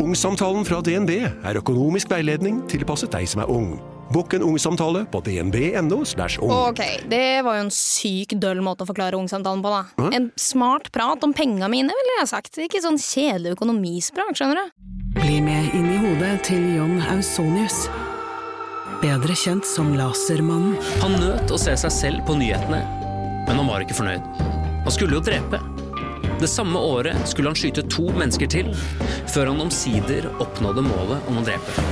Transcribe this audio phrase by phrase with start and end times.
[0.00, 3.74] Ungsamtalen fra DNB er økonomisk veiledning tilpasset deg som er ung.
[4.10, 5.98] Bukk en ungsamtale på dnb.no.
[6.00, 6.52] ung.
[6.56, 6.80] Ok,
[7.10, 10.08] det var jo en syk døll måte å forklare ungsamtalen på, da.
[10.16, 12.56] En smart prat om penga mine, ville jeg sagt.
[12.64, 14.88] Ikke sånn kjedelig økonomisprat, skjønner du.
[15.20, 17.84] Bli med inn i hodet til John Ausonius.
[19.04, 20.80] Bedre kjent som Lasermannen.
[21.04, 22.82] Han nøt å se seg selv på nyhetene,
[23.46, 24.26] men han var ikke fornøyd.
[24.80, 25.60] Han skulle jo drepe.
[26.40, 28.70] Det samme året skulle han skyte to mennesker til,
[29.28, 31.84] før han omsider oppnådde målet om å drepe.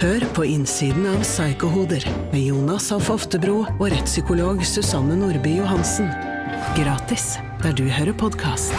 [0.00, 6.08] Hør på innsiden av Psykohoder med Jonas Alf Oftebro og rettspsykolog Susanne Nordby Johansen.
[6.78, 8.72] Gratis der du hører podkast.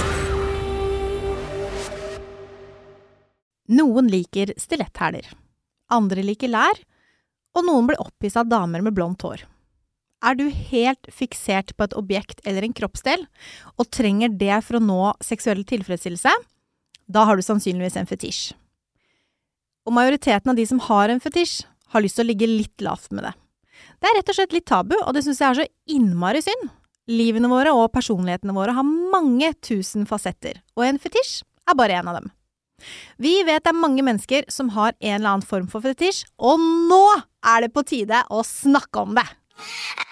[3.69, 5.29] Noen liker stiletthæler.
[5.93, 6.81] Andre liker lær.
[7.53, 9.45] Og noen blir opphissa av damer med blondt hår.
[10.23, 13.25] Er du helt fiksert på et objekt eller en kroppsdel,
[13.75, 16.31] og trenger det for å nå seksuell tilfredsstillelse?
[17.11, 18.53] Da har du sannsynligvis en fetisj.
[19.83, 23.11] Og majoriteten av de som har en fetisj, har lyst til å ligge litt lavt
[23.11, 23.33] med det.
[23.99, 26.71] Det er rett og slett litt tabu, og det syns jeg er så innmari synd.
[27.11, 32.09] Livene våre og personlighetene våre har mange tusen fasetter, og en fetisj er bare en
[32.13, 32.31] av dem.
[33.19, 36.63] Vi vet det er mange mennesker som har en eller annen form for fetisj, og
[36.63, 37.03] nå
[37.43, 39.27] er det på tide å snakke om det!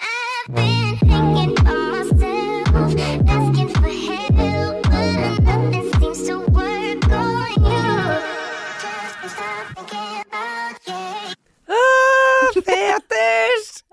[0.02, 2.68] I've been thinking by myself,
[3.28, 7.86] asking for help, but nothing seems to work on you.
[8.82, 11.34] Just stop thinking about you.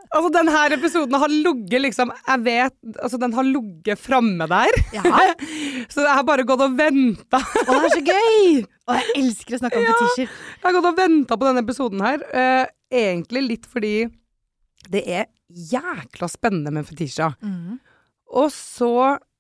[0.10, 2.74] Altså, den her episoden har ligget liksom Jeg vet
[3.04, 4.74] Altså, den har ligget framme der.
[4.96, 5.04] Ja.
[5.94, 7.38] så jeg har bare gått og venta.
[7.40, 8.64] Å, det er så gøy!
[8.90, 9.94] Og jeg elsker å snakke om Ja.
[10.00, 10.32] fetisjer.
[10.58, 12.24] Jeg har gått og venta på denne episoden her.
[12.34, 13.94] Uh, egentlig litt fordi
[14.90, 17.32] det er jækla spennende med Fetisha.
[17.42, 17.80] Mm.
[18.40, 18.92] Og så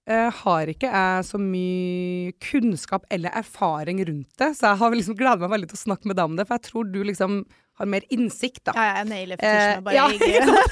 [0.09, 5.17] eh, har ikke jeg så mye kunnskap eller erfaring rundt det, så jeg har liksom
[5.19, 7.43] gleda meg veldig til å snakke med deg om det, for jeg tror du liksom
[7.79, 8.73] har mer innsikt, da.
[8.75, 9.95] Ja, ja, jeg nailer fetisjene Eh, bare.
[9.95, 10.65] ja, ikke-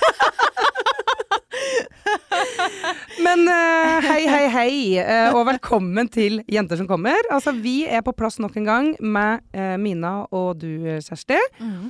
[3.23, 4.71] Men uh, hei, hei, hei,
[5.03, 7.17] uh, og velkommen til Jenter som kommer.
[7.33, 11.39] Altså, vi er på plass nok en gang med uh, Mina og du, eh, Kjersti.
[11.59, 11.89] Mm.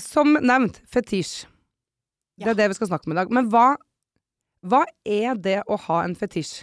[0.00, 1.44] Som nevnt, fetisj.
[2.40, 3.32] Det er det vi skal snakke om i dag.
[3.34, 3.74] Men hva,
[4.64, 6.62] hva er det å ha en fetisj?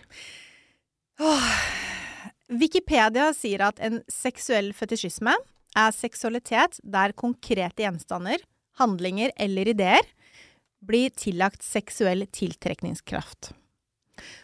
[2.50, 5.36] Wikipedia sier at en seksuell fetisjisme
[5.78, 8.42] er seksualitet der konkrete gjenstander,
[8.80, 10.08] handlinger eller ideer
[10.80, 13.52] blir tillagt seksuell tiltrekningskraft.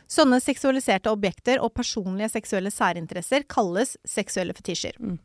[0.08, 4.96] Sånne seksualiserte objekter og personlige seksuelle særinteresser kalles seksuelle fetisjer.
[5.00, 5.18] Mm.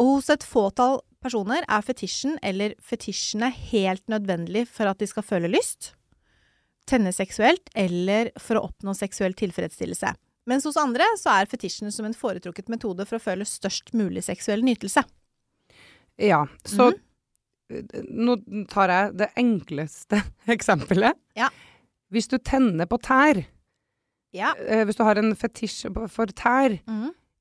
[0.00, 5.24] Og hos et fåtall personer er fetisjen eller fetisjene helt nødvendig for at de skal
[5.26, 5.94] føle lyst,
[6.88, 10.12] tenne seksuelt eller for å oppnå seksuell tilfredsstillelse.
[10.50, 14.26] Mens hos andre så er fetisjen som en foretrukket metode for å føle størst mulig
[14.26, 15.04] seksuell nytelse.
[16.20, 17.00] Ja, så mm
[17.70, 18.08] -hmm.
[18.10, 18.36] nå
[18.68, 20.22] tar jeg det enkleste
[20.56, 21.16] eksempelet.
[21.34, 21.48] Ja.
[22.12, 23.44] Hvis du tenner på tær,
[24.32, 24.54] Ja.
[24.58, 26.78] eh, hvis du har en fetisj for tær,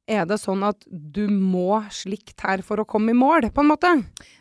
[0.07, 3.69] er det sånn at du må slikke tær for å komme i mål, på en
[3.71, 3.91] måte?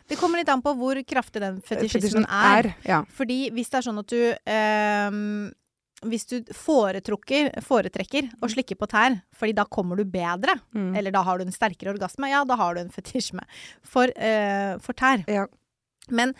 [0.09, 2.73] Det kommer litt an på hvor kraftig den fetisjismen er.
[2.83, 3.03] Ja.
[3.15, 5.51] Fordi hvis det er sånn at du ehm,
[6.03, 10.97] Hvis du foretrekker å slikke på tær, fordi da kommer du bedre, Mm.
[10.99, 13.39] eller da har du en sterkere orgasme, ja, da har du en fetisjme
[13.81, 15.23] for, eh, for tær.
[15.31, 15.45] Ja.
[16.09, 16.33] Men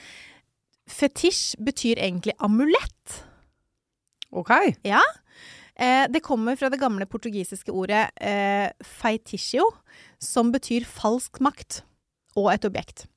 [0.86, 3.24] fetisj betyr egentlig amulett.
[4.32, 4.52] OK.
[4.84, 5.00] Ja.
[5.80, 9.66] Eh, det kommer fra det gamle portugisiske ordet eh, feiticio,
[10.22, 11.82] som betyr falsk makt
[12.38, 13.08] og et objekt.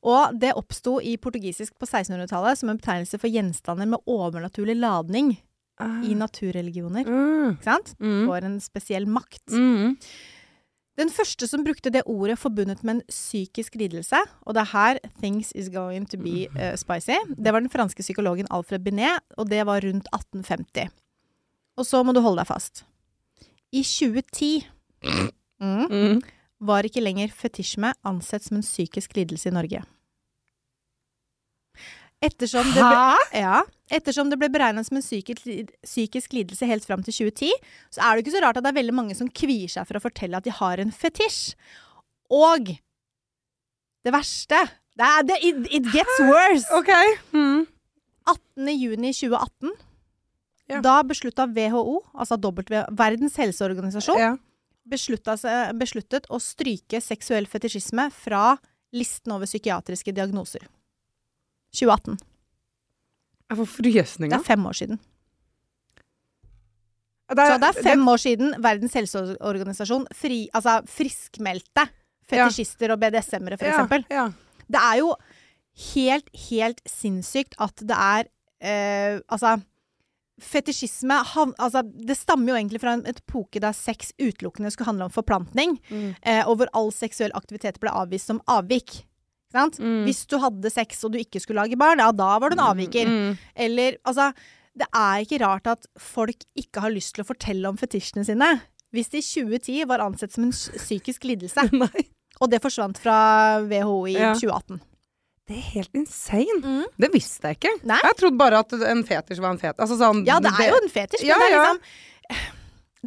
[0.00, 5.36] Og det oppsto i portugisisk på 1600-tallet som en betegnelse for gjenstander med overnaturlig ladning
[5.78, 7.06] i naturreligioner.
[7.06, 7.52] Mm.
[7.54, 7.94] Ikke sant?
[8.00, 8.24] Mm.
[8.26, 9.44] For en spesiell makt.
[9.52, 9.98] Mm.
[10.98, 14.98] Den første som brukte det ordet forbundet med en psykisk lidelse, og det er her
[15.20, 19.50] 'things is going to be uh, spicy', det var den franske psykologen Alfred Binet, og
[19.50, 20.90] det var rundt 1850.
[21.78, 22.82] Og så må du holde deg fast.
[23.70, 24.66] I 2010
[25.62, 26.18] mm,
[26.68, 29.84] var ikke lenger fetisjme ansett som en psykisk lidelse i Norge.
[32.18, 33.60] Ettersom det ble, ja,
[33.94, 35.44] ettersom det ble beregnet som en psykisk,
[35.86, 37.52] psykisk lidelse helt fram til 2010,
[37.94, 40.00] så er det ikke så rart at det er veldig mange som kvier seg for
[40.00, 41.54] å fortelle at de har en fetisj.
[42.34, 42.74] Og
[44.02, 44.64] det verste
[44.98, 46.66] det er, det, it, it gets worse!
[46.74, 47.14] Okay.
[47.30, 47.68] Mm.
[49.38, 49.76] 18.
[50.68, 50.80] juni 2018, Ja.
[50.82, 54.36] da beslutta WHO, altså w, Verdens helseorganisasjon, Ja.
[54.88, 58.58] besluttet å stryke seksuell fetisjisme fra
[58.92, 60.60] listen over psykiatriske diagnoser.
[61.72, 62.18] 2018.
[63.50, 63.66] Jeg får
[64.30, 64.98] Det er fem år siden.
[67.28, 71.88] Det Så det er fem år siden Verdens helseorganisasjon fri, altså friskmeldte
[72.28, 74.04] fetisjister og BDSM-ere, for ja, eksempel.
[74.10, 74.30] Ja.
[74.68, 75.14] Det er jo
[75.94, 78.28] helt, helt sinnssykt at det er
[78.60, 79.62] eh, Altså,
[80.40, 85.04] fetisjisme han, altså, Det stammer jo egentlig fra en epoke der sex utelukkende skulle handle
[85.08, 86.14] om forplantning, Mm.
[86.22, 89.04] eh, og hvor all seksuell aktivitet ble avvist som avvik.
[89.54, 90.04] Mm.
[90.04, 92.66] Hvis du hadde sex og du ikke skulle lage barn, ja, da var du en
[92.68, 93.06] avviker.
[93.08, 93.38] Mm.
[93.56, 94.32] Eller altså
[94.78, 98.60] Det er ikke rart at folk ikke har lyst til å fortelle om fetisjene sine.
[98.94, 101.58] Hvis det i 2010 var ansett som en psykisk lidelse,
[102.40, 104.34] og det forsvant fra WHO i Ja.
[104.34, 104.80] 2018.
[105.48, 106.58] Det er helt insane.
[106.60, 106.82] Mm.
[107.00, 107.70] Det visste jeg ikke.
[107.88, 107.98] Nei.
[108.04, 109.80] Jeg trodde bare at en fetisj var en fetisj.
[109.80, 111.62] Altså sånn Ja, det er jo en fetisj, men Ja, det er ja.
[111.62, 112.42] liksom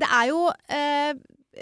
[0.02, 0.40] Det er jo
[0.74, 1.12] eh,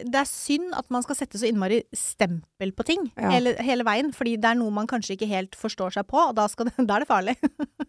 [0.05, 3.31] Det er synd at man skal sette så innmari stempel på ting Ja.
[3.33, 6.35] hele, hele veien, fordi det er noe man kanskje ikke helt forstår seg på, og
[6.37, 7.35] da, skal det, da er det farlig.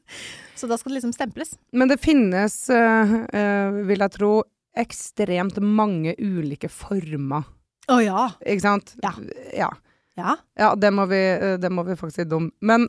[0.59, 1.55] så da skal det liksom stemples.
[1.77, 4.33] Men det finnes, øh, øh, vil jeg tro,
[4.81, 7.47] ekstremt mange ulike former.
[7.91, 8.27] Å ja.
[8.47, 8.93] Ikke sant?
[9.05, 9.13] Ja.
[9.55, 9.71] Ja,
[10.19, 10.37] Ja.
[10.59, 12.51] Ja, det må vi, eh, det må vi faktisk dum.
[12.61, 12.89] Men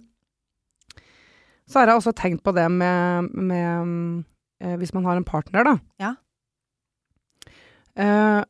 [1.68, 4.24] så har jeg også tenkt på det med, med mm,
[4.64, 5.78] eh, Hvis man har en partner, da.
[6.02, 6.16] Ja.
[7.96, 8.42] Eh,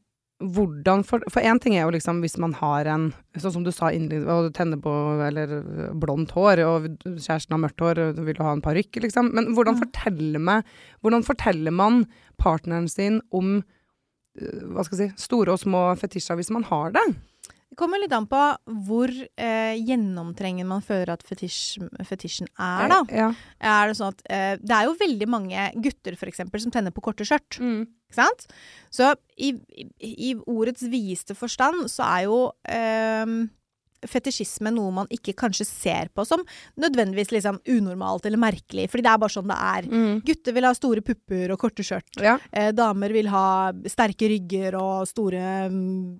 [0.41, 3.91] hvordan For én ting er jo liksom hvis man har en Sånn som du sa
[3.93, 4.91] innledningsvis, og du tenner på
[5.27, 8.99] eller øh, blondt hår, og kjæresten har mørkt hår, og du vil ha en parykk,
[9.05, 9.29] liksom.
[9.37, 9.85] Men hvordan ja.
[9.85, 12.01] forteller, meg, hvordan forteller man
[12.41, 16.91] partneren sin om øh, hva skal jeg si, store og små fetisjer hvis man har
[16.97, 17.05] det?
[17.71, 18.39] Det kommer litt an på
[18.83, 22.97] hvor eh, gjennomtrengen man føler at fetisj, fetisjen er, da.
[23.15, 23.29] Ja.
[23.63, 26.91] Er det sånn at eh, Det er jo veldig mange gutter, for eksempel, som tenner
[26.91, 27.61] på korte skjørt.
[27.63, 27.85] Mm.
[28.11, 28.43] Ikke sant?
[28.91, 33.45] Så i, i, i ordets videste forstand så er jo ehm,
[34.09, 36.41] fetisjisme noe man ikke kanskje ser på som
[36.81, 39.87] nødvendigvis liksom unormalt eller merkelig, fordi det er bare sånn det er.
[39.91, 40.15] Mm.
[40.25, 42.09] Gutter vil ha store pupper og korte skjørt.
[42.21, 42.37] Ja.
[42.51, 43.45] Eh, damer vil ha
[43.91, 46.19] sterke rygger og store um,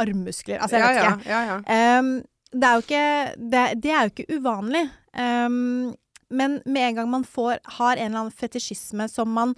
[0.00, 0.58] armmuskler.
[0.62, 1.30] Altså, jeg vet ikke.
[1.30, 2.00] ja, ja.
[2.00, 2.12] um,
[2.48, 3.04] det er jo ikke
[3.52, 4.84] det, det er jo ikke uvanlig.
[5.18, 5.94] Um,
[6.30, 9.54] men med en gang man får, har en eller annen fetisjisme som man,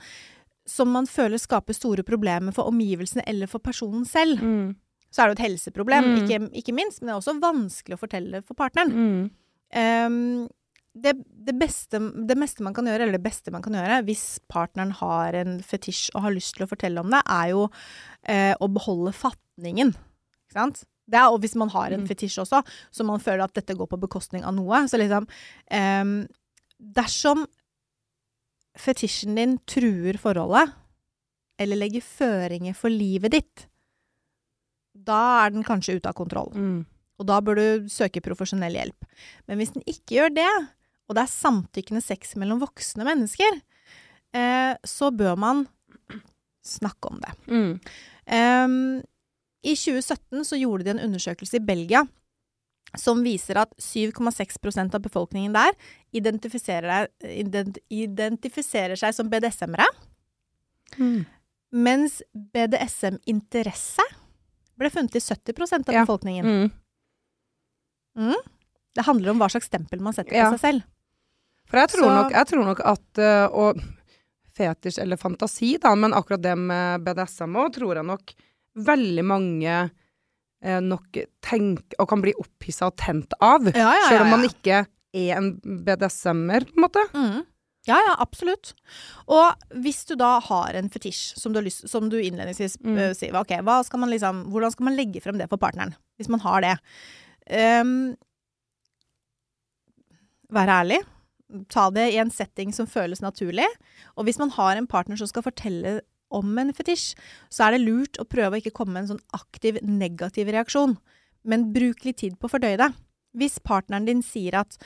[0.66, 4.70] som man føler skaper store problemer for omgivelsene eller for personen selv, Mm.
[5.10, 6.16] Så er det jo et helseproblem, Mm.
[6.22, 8.92] ikke, ikke minst, men det er også vanskelig å fortelle for partneren.
[8.94, 9.30] Mm.
[9.74, 10.48] Um,
[10.94, 11.12] det,
[11.46, 14.90] det, beste, det meste man kan gjøre, eller det beste man kan gjøre, hvis partneren
[14.98, 17.68] har en fetisj og har lyst til å fortelle om det, er jo
[18.26, 19.92] eh, å beholde fatningen.
[19.94, 20.82] Ikke sant?
[21.10, 22.08] Det er, og hvis man har en Mm.
[22.10, 25.26] fetisj også, så man føler at dette går på bekostning av noe, så liksom
[25.70, 26.26] ehm,
[26.80, 27.42] Dersom
[28.78, 30.70] fetisjen din truer forholdet,
[31.60, 33.66] eller legger føringer for livet ditt,
[35.06, 36.52] da er den kanskje ute av kontroll.
[36.54, 36.80] Mm.
[37.20, 39.08] Og da bør du søke profesjonell hjelp.
[39.48, 40.50] Men hvis den ikke gjør det,
[41.10, 43.60] og det er samtykkende sex mellom voksne mennesker,
[44.36, 45.66] eh, så bør man
[46.64, 47.34] snakke om det.
[47.50, 47.74] Mm.
[48.26, 49.02] Ehm,
[49.64, 52.04] I 2017 så gjorde de en undersøkelse i Belgia
[52.98, 55.76] som viser at 7,6% av befolkningen der
[56.16, 59.86] identifiserer, ident, identifiserer seg som BDSM-ere,
[60.98, 61.24] Mm.
[61.70, 64.02] mens BDSM-interesse
[64.80, 66.04] ble funnet i 70% av Ja.
[66.04, 66.70] befolkningen.
[68.18, 68.34] Mm.
[68.94, 70.48] Det handler om hva slags stempel man setter Ja.
[70.50, 70.82] på seg selv.
[71.70, 73.80] For jeg tror, Så- nok, jeg tror nok at eh, Og
[74.56, 78.34] fetisj eller fantasi, da, men akkurat det med BDSM òg, tror jeg nok
[78.76, 79.90] veldig mange
[80.62, 83.62] eh, nok tenker og kan bli opphissa og tent av.
[83.74, 87.04] Ja, ja, Selv om man ikke er en BDSM-er, på en måte.
[87.14, 87.46] Mm.
[87.88, 88.74] Ja, ja, absolutt.
[89.30, 92.98] Og hvis du da har en fetisj, som du, lyst, som du innledningsvis Mm.
[92.98, 96.28] uh, sier, okay, skal man liksom, hvordan skal man legge frem det for partneren, hvis
[96.28, 96.76] man har det?
[97.48, 98.16] Um,
[100.50, 101.00] Vær ærlig.
[101.70, 103.66] Ta det i en setting som føles naturlig.
[104.16, 107.14] Og hvis man har en partner som skal fortelle om en fetisj,
[107.50, 110.96] så er det lurt å prøve å ikke komme med en sånn aktiv negativ reaksjon,
[111.42, 112.90] men bruk litt tid på å fordøye det.
[113.36, 114.76] Hvis partneren din sier at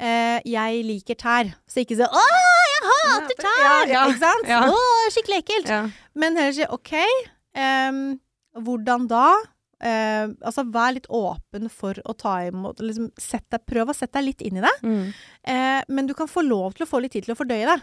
[0.00, 2.24] eh, 'jeg liker tær', så ikke si 'å,
[2.72, 3.88] jeg hater tær'!
[3.92, 4.48] ja, Ikke sant?
[4.48, 4.60] ja.
[4.70, 5.68] Å, skikkelig ekkelt.
[5.68, 5.82] Ja.
[6.14, 6.92] Men heller si 'ok,
[7.54, 8.20] em,
[8.56, 9.36] hvordan da'?
[9.80, 14.26] Uh, altså Vær litt åpen for å ta imot liksom, deg, Prøv å sette deg
[14.26, 14.74] litt inn i det.
[14.84, 15.06] Mm.
[15.48, 17.78] Uh, men du kan få lov til å få litt tid til å fordøye det.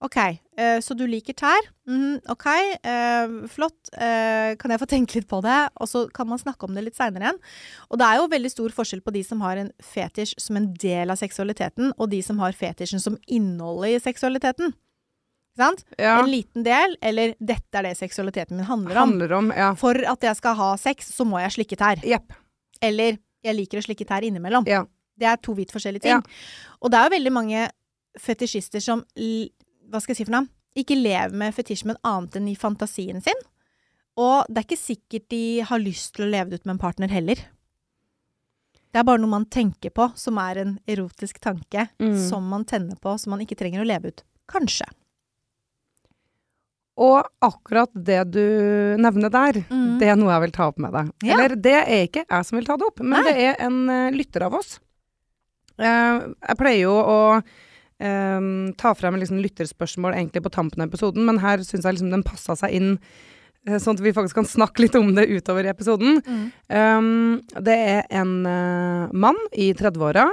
[0.00, 1.66] OK, eh, så du liker tær.
[1.88, 3.90] Mm, OK, eh, flott.
[3.92, 5.58] Eh, kan jeg få tenke litt på det?
[5.76, 7.40] Og så kan man snakke om det litt seinere igjen.
[7.92, 10.70] Og det er jo veldig stor forskjell på de som har en fetisj som en
[10.80, 14.72] del av seksualiteten, og de som har fetisjen som innholdet i seksualiteten.
[15.60, 15.82] Sant?
[15.98, 16.14] ja.
[16.22, 19.10] En liten del, eller 'dette er det seksualiteten min handler om'.
[19.10, 19.74] Handler om Ja.
[19.74, 22.00] For at jeg skal ha sex, så må jeg slikke tær.
[22.06, 22.32] Yep.
[22.80, 24.66] Eller 'jeg liker å slikke tær innimellom'.
[24.66, 24.84] Ja.
[25.18, 26.22] Det er to vidt forskjellige ting.
[26.22, 26.22] Ja.
[26.80, 27.70] Og det er jo veldig mange
[28.18, 29.04] fetisjister som
[29.90, 30.48] Hva skal jeg si for noe?
[30.78, 33.40] Ikke lever med fetisjen annet enn i fantasien sin.
[34.20, 36.82] Og det er ikke sikkert de har lyst til å leve det ut med en
[36.82, 37.40] partner heller.
[38.90, 41.88] Det er bare noe man tenker på, som er en erotisk tanke.
[42.02, 42.16] Mm.
[42.28, 44.24] Som man tenner på, som man ikke trenger å leve ut.
[44.50, 44.86] Kanskje.
[47.00, 48.42] Og akkurat det du
[49.00, 49.98] nevner der, Mm.
[49.98, 51.12] det er noe jeg vil ta opp med deg.
[51.24, 51.34] Ja.
[51.38, 53.22] Eller det er ikke jeg som vil ta det opp, men Nei.
[53.30, 54.78] det er en uh, lytter av oss.
[55.80, 57.42] Uh, jeg pleier jo å
[58.00, 58.46] eh,
[58.80, 62.26] ta frem liksom lytterspørsmål egentlig på tampen av episoden, men her syns jeg liksom den
[62.26, 62.94] passa seg inn,
[63.68, 66.22] eh, sånn at vi faktisk kan snakke litt om det utover i episoden.
[66.68, 70.30] Um, det er en uh, mann i 30-åra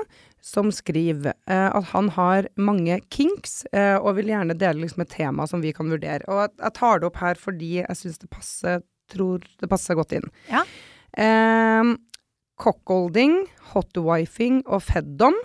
[0.48, 5.16] som skriver uh, at han har mange kinks, uh, og vil gjerne dele liksom et
[5.18, 6.24] tema som vi kan vurdere.
[6.32, 9.98] Og jeg, jeg tar det opp her fordi jeg syns det passer, tror det passer
[10.00, 10.30] godt inn.
[10.52, 10.64] Ja.
[11.18, 11.98] Um,
[12.58, 13.44] Cockholding,
[13.74, 15.36] hotwifing og feddom.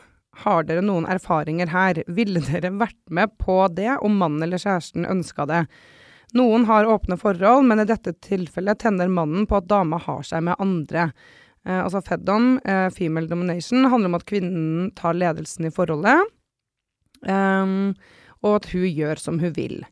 [0.40, 2.00] Har dere noen erfaringer her?
[2.08, 5.66] Ville dere vært med på det om mannen eller kjæresten ønska det?
[6.32, 10.46] Noen har åpne forhold, men i dette tilfellet tenner mannen på at dama har seg
[10.46, 11.10] med andre.
[11.66, 16.24] Eh, altså feddom, eh, female domination, handler om at kvinnen tar ledelsen i forholdet,
[17.28, 17.76] eh,
[18.42, 19.82] og at hun gjør som hun vil.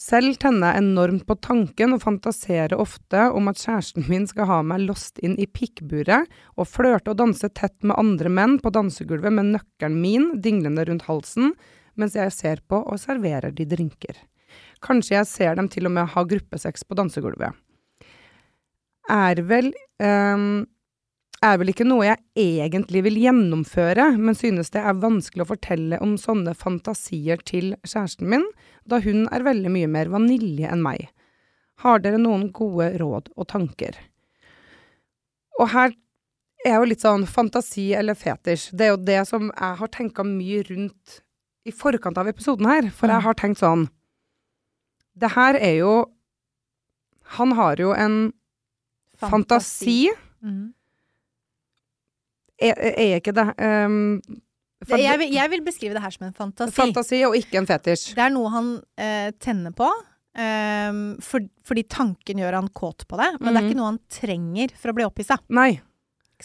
[0.00, 4.58] Selv tenner jeg enormt på tanken og fantaserer ofte om at kjæresten min skal ha
[4.66, 6.26] meg låst inn i pikkburet
[6.58, 11.06] og flørte og danse tett med andre menn på dansegulvet med nøkkelen min dinglende rundt
[11.06, 11.54] halsen,
[11.94, 14.18] mens jeg ser på og serverer de drinker.
[14.82, 17.54] Kanskje jeg ser dem til og med ha gruppesex på dansegulvet.
[19.14, 19.70] Er vel
[20.02, 20.64] um,
[21.44, 25.98] er vel ikke noe jeg egentlig vil gjennomføre, men synes det er vanskelig å fortelle
[26.04, 28.46] om sånne fantasier til kjæresten min,
[28.88, 31.08] da hun er veldig mye mer vanilje enn meg.
[31.84, 33.96] Har dere noen gode råd og tanker?
[35.60, 35.94] Og her
[36.64, 38.70] er jo litt sånn fantasi eller fetisj.
[38.72, 41.20] Det er jo det som jeg har tenka mye rundt
[41.64, 43.86] i forkant av episoden her, for jeg har tenkt sånn
[45.16, 45.92] Det her er jo
[47.38, 48.32] Han har jo en
[49.16, 50.10] fantasi
[50.44, 50.74] Mm.
[52.60, 54.20] er, er ikke det um,
[54.84, 56.72] Det, jeg, vil, jeg vil beskrive det her som en fantasi.
[56.76, 58.14] Fantasi og ikke en fetisj.
[58.16, 59.86] Det er noe han eh, tenner på.
[60.36, 63.70] ehm, for, fordi tanken gjør han kåt på det, men det er Mhm.
[63.70, 65.38] ikke noe han trenger for å bli opphissa.
[65.48, 65.80] Nei.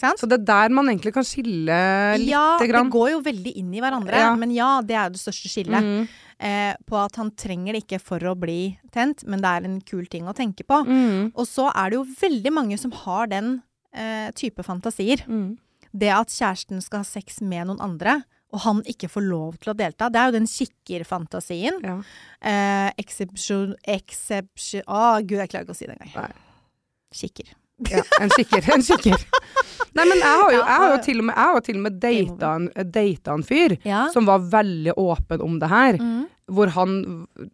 [0.00, 2.86] Så det er der man egentlig kan skille lite ja, grann.
[2.88, 4.34] det går jo veldig inn i hverandre, Ja.
[4.36, 5.82] men ja, det er jo det største skillet.
[5.82, 6.08] Mm.
[6.40, 9.80] Eh, på at han trenger det ikke for å bli tent, men det er en
[9.82, 10.86] kul ting å tenke på.
[10.86, 11.32] Mm.
[11.34, 15.26] Og så er det jo veldig mange som har den eh, type fantasier.
[15.26, 15.58] Mm.
[15.92, 18.20] Det at kjæresten skal ha sex med noen andre,
[18.52, 20.08] og han ikke får lov til å delta.
[20.10, 21.80] Det er jo den kikkerfantasien.
[21.86, 21.96] Ja.
[22.42, 26.32] Eh, exception Exception Å, gud, jeg klarer ikke å si det engang.
[27.14, 27.52] Kikker.
[27.90, 28.02] ja.
[28.20, 28.66] En kikker.
[28.74, 29.22] En kikker.
[29.96, 31.82] Nei, men jeg har jo, jeg har jo til og med, jeg har til og
[31.86, 34.04] med data en, data en fyr Ja.
[34.14, 35.98] som var veldig åpen om det her.
[35.98, 36.20] Mm.
[36.50, 36.94] Hvor han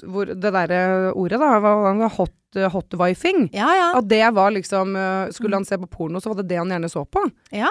[0.04, 2.32] hvor Det derre ordet, da, var hot,
[2.72, 3.50] hot-wifing.
[3.52, 3.88] ja, ja.
[3.98, 6.72] At det var liksom øh, Skulle han se på porno, så var det det han
[6.72, 7.24] gjerne så på.
[7.52, 7.68] Ja.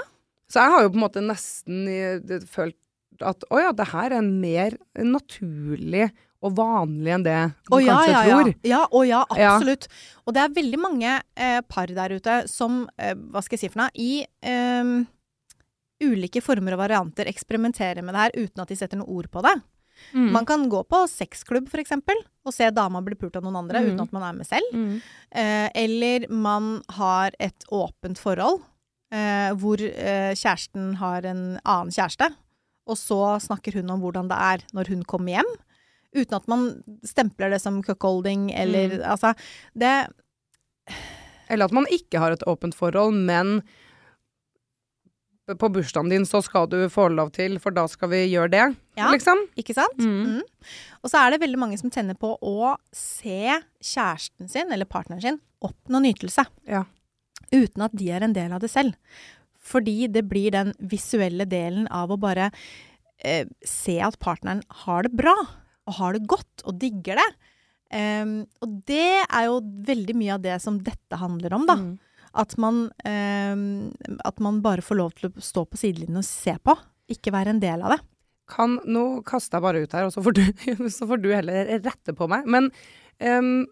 [0.55, 2.77] Så jeg har jo på en måte nesten eh, følt
[3.23, 6.09] at å ja, det her er mer naturlig
[6.45, 7.35] og vanlig enn det
[7.65, 8.35] du Å ja, kanskje ja, ja.
[8.37, 8.49] tror.
[8.69, 9.53] Ja, å ja, Ja.
[9.55, 9.87] absolutt.
[10.27, 13.71] Og det er veldig mange eh, par der ute som, eh, hva skal jeg si
[13.73, 14.91] for noe, i eh,
[16.05, 19.41] ulike former og varianter eksperimenterer med det her uten at de setter noe ord på
[19.47, 19.55] det.
[20.11, 20.27] Mm.
[20.35, 23.79] Man kan gå på sexklubb for eksempel, og se dama bli pult av noen andre
[23.81, 23.87] Mm.
[23.93, 24.75] uten at man er med selv.
[24.75, 25.01] Mm.
[25.31, 28.61] Eh, eller man har et åpent forhold
[29.15, 32.27] eh, hvor eh, kjæresten har en annen kjæreste,
[32.85, 35.53] og så snakker hun om hvordan det er når hun kommer hjem.
[36.15, 36.67] Uten at man
[37.03, 39.33] stempler det som cuckolding eller Altså,
[39.75, 40.07] det
[41.49, 43.59] Eller at man ikke har et åpent forhold, men
[45.45, 48.63] på bursdagen din så skal du få lov til, for da skal vi gjøre det,
[48.97, 49.11] Ja.
[49.13, 49.43] liksom.
[49.57, 49.99] Ikke sant?
[49.99, 50.39] Mm.
[50.39, 50.41] Mm.
[51.03, 55.21] Og så er det veldig mange som tenner på å se kjæresten sin, eller partneren
[55.21, 56.47] sin, oppnå nytelse.
[56.65, 56.85] Ja.
[57.53, 58.95] Uten at de er en del av det selv.
[59.65, 62.51] Fordi det blir den visuelle delen av å bare
[63.17, 65.35] eh, se at partneren har det bra,
[65.85, 67.29] og har det godt, og digger det.
[67.95, 71.77] Um, og det er jo veldig mye av det som dette handler om, da.
[71.79, 71.93] Mm.
[72.35, 73.93] At man, um,
[74.27, 76.75] at man bare får lov til å stå på sidelinjen og se på.
[77.13, 78.01] Ikke være en del av det.
[78.51, 80.43] Kan, nå kaster jeg bare ut her, og så får du,
[80.97, 82.49] så får du heller rette på meg.
[82.49, 82.69] Men
[83.21, 83.63] um,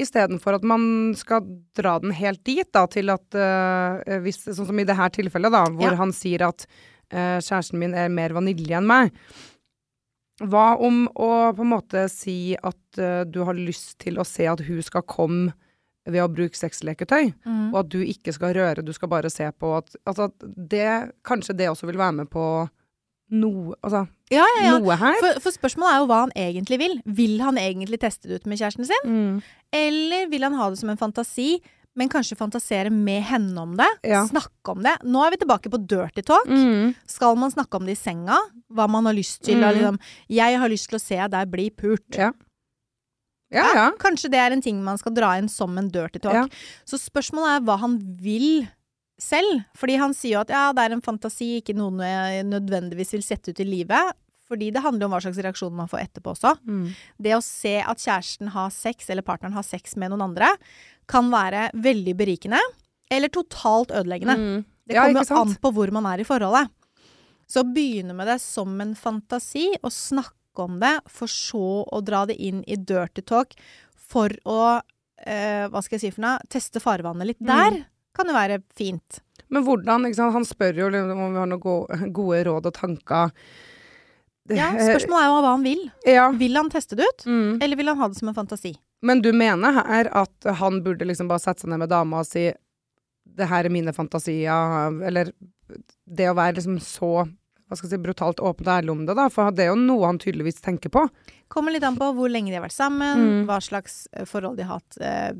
[0.00, 0.82] istedenfor at man
[1.18, 1.44] skal
[1.76, 5.52] dra den helt dit, da, til at uh, hvis, Sånn som i det her tilfellet,
[5.54, 5.98] da, hvor Ja.
[6.00, 6.66] han sier at
[7.12, 9.12] uh, kjæresten min er mer vanilje enn meg.
[10.38, 14.46] Hva om å på en måte si at uh, du har lyst til å se
[14.46, 15.52] at hun skal komme
[16.08, 17.34] ved å bruke sexleketøy,
[17.68, 20.86] og at du ikke skal røre, du skal bare se på at Altså, at det
[21.26, 22.44] Kanskje det også vil være med på
[23.30, 24.76] noe Altså, Ja, ja, ja.
[24.78, 25.16] noe her?
[25.22, 26.94] For, for spørsmålet er jo hva han egentlig vil.
[27.04, 29.04] Vil han egentlig teste det ut med kjæresten sin?
[29.08, 29.42] Mm.
[29.72, 31.58] Eller vil han ha det som en fantasi,
[31.98, 33.88] men kanskje fantasere med henne om det.
[34.06, 34.22] Ja.
[34.28, 34.94] Snakke om det.
[35.02, 36.46] Nå er vi tilbake på dirty talk.
[36.46, 36.92] Mm.
[37.10, 38.36] Skal man snakke om det i senga?
[38.70, 39.58] Hva man har lyst til?
[39.58, 39.72] Mm.
[39.78, 39.98] Liksom,
[40.30, 42.16] 'Jeg har lyst til å se deg bli pult'.
[42.16, 42.32] Ja.
[43.50, 43.90] Ja, ja.
[43.98, 46.52] Kanskje det er en ting man skal dra inn som en dirty talk.
[46.84, 48.68] Så spørsmålet er hva han vil
[49.18, 49.66] selv.
[49.78, 53.26] Fordi han sier jo at ja, det er en fantasi, ikke noe jeg nødvendigvis vil
[53.26, 54.16] sette ut i livet.
[54.48, 56.54] Fordi det handler om hva slags reaksjon man får etterpå også.
[56.64, 56.86] Mm.
[57.20, 60.54] Det å se at kjæresten har sex, eller partneren har sex med noen andre,
[61.08, 62.60] kan være veldig berikende.
[63.12, 64.38] Eller totalt ødeleggende.
[64.38, 64.64] Mm.
[64.88, 66.72] Det kommer jo an på hvor man er i forholdet.
[67.48, 72.24] Så begynne med det som en fantasi, og snakke om det, for så å dra
[72.28, 73.54] det inn i dirty talk
[74.08, 76.48] for å eh, Hva skal jeg si for noe?
[76.50, 77.82] Teste farvannet litt der.
[78.18, 79.20] Kan jo være fint.
[79.48, 80.04] Men hvordan?
[80.34, 83.30] Han spør jo liksom om vi har noen gode råd og tanker.
[84.48, 85.82] Ja, Spørsmålet er jo hva han vil.
[86.08, 86.26] Ja.
[86.40, 87.58] Vil han teste det ut, Mm.
[87.62, 88.74] eller vil han ha det som en fantasi?
[89.02, 92.26] Men du mener her at han burde liksom bare sette seg ned med dama og
[92.26, 92.46] si
[93.38, 95.30] det her er mine fantasier, eller
[96.08, 97.28] det å være liksom så
[97.68, 99.76] hva skal jeg si, brutalt åpen og ærlig om det, da, for det er jo
[99.76, 101.02] noe han tydeligvis tenker på.
[101.52, 103.44] Kommer litt an på hvor lenge de har vært sammen, Mm.
[103.46, 105.32] hva slags forhold de har hatt eh,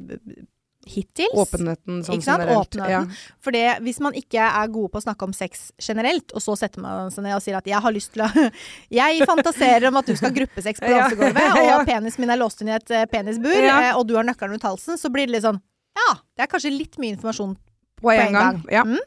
[0.88, 1.34] hittils.
[1.36, 2.74] Åpenheten sånn generelt.
[2.74, 3.10] Åpenheten.
[3.12, 3.34] Ja.
[3.44, 6.56] For det, hvis man ikke er gode på å snakke om sex generelt, og så
[6.58, 8.28] setter man seg ned og sier at 'jeg har lyst til å
[9.00, 11.84] Jeg fantaserer om at du skal ha gruppesex på dansegulvet, og Ja.
[11.84, 13.80] penisen min er låst inn i et eh, penisbur, Ja.
[13.90, 15.60] eh, og du har nøkkelen rundt halsen', så blir det litt sånn
[15.98, 17.56] Ja, det er kanskje litt mye informasjon
[18.00, 18.64] På en gang.
[18.70, 18.84] Ja.
[18.84, 18.98] Mm.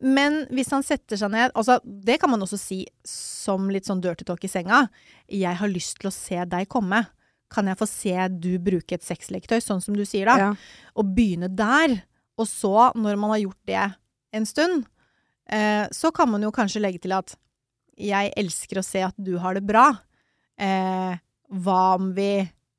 [0.00, 4.00] Men hvis han setter seg ned altså, Det kan man også si som litt sånn
[4.00, 4.88] dirty talk i senga.
[5.28, 7.06] 'Jeg har lyst til å se deg komme'.
[7.52, 10.36] Kan jeg få se du bruke et sexleketøy, sånn som du sier da?
[10.38, 10.50] Ja.
[11.00, 12.00] Og begynne der.
[12.38, 13.84] Og så, når man har gjort det
[14.36, 14.84] en stund,
[15.50, 17.34] eh, så kan man jo kanskje legge til at
[17.98, 19.98] 'jeg elsker å se at du har det bra'.
[20.58, 21.18] Eh,
[21.62, 22.30] hva om vi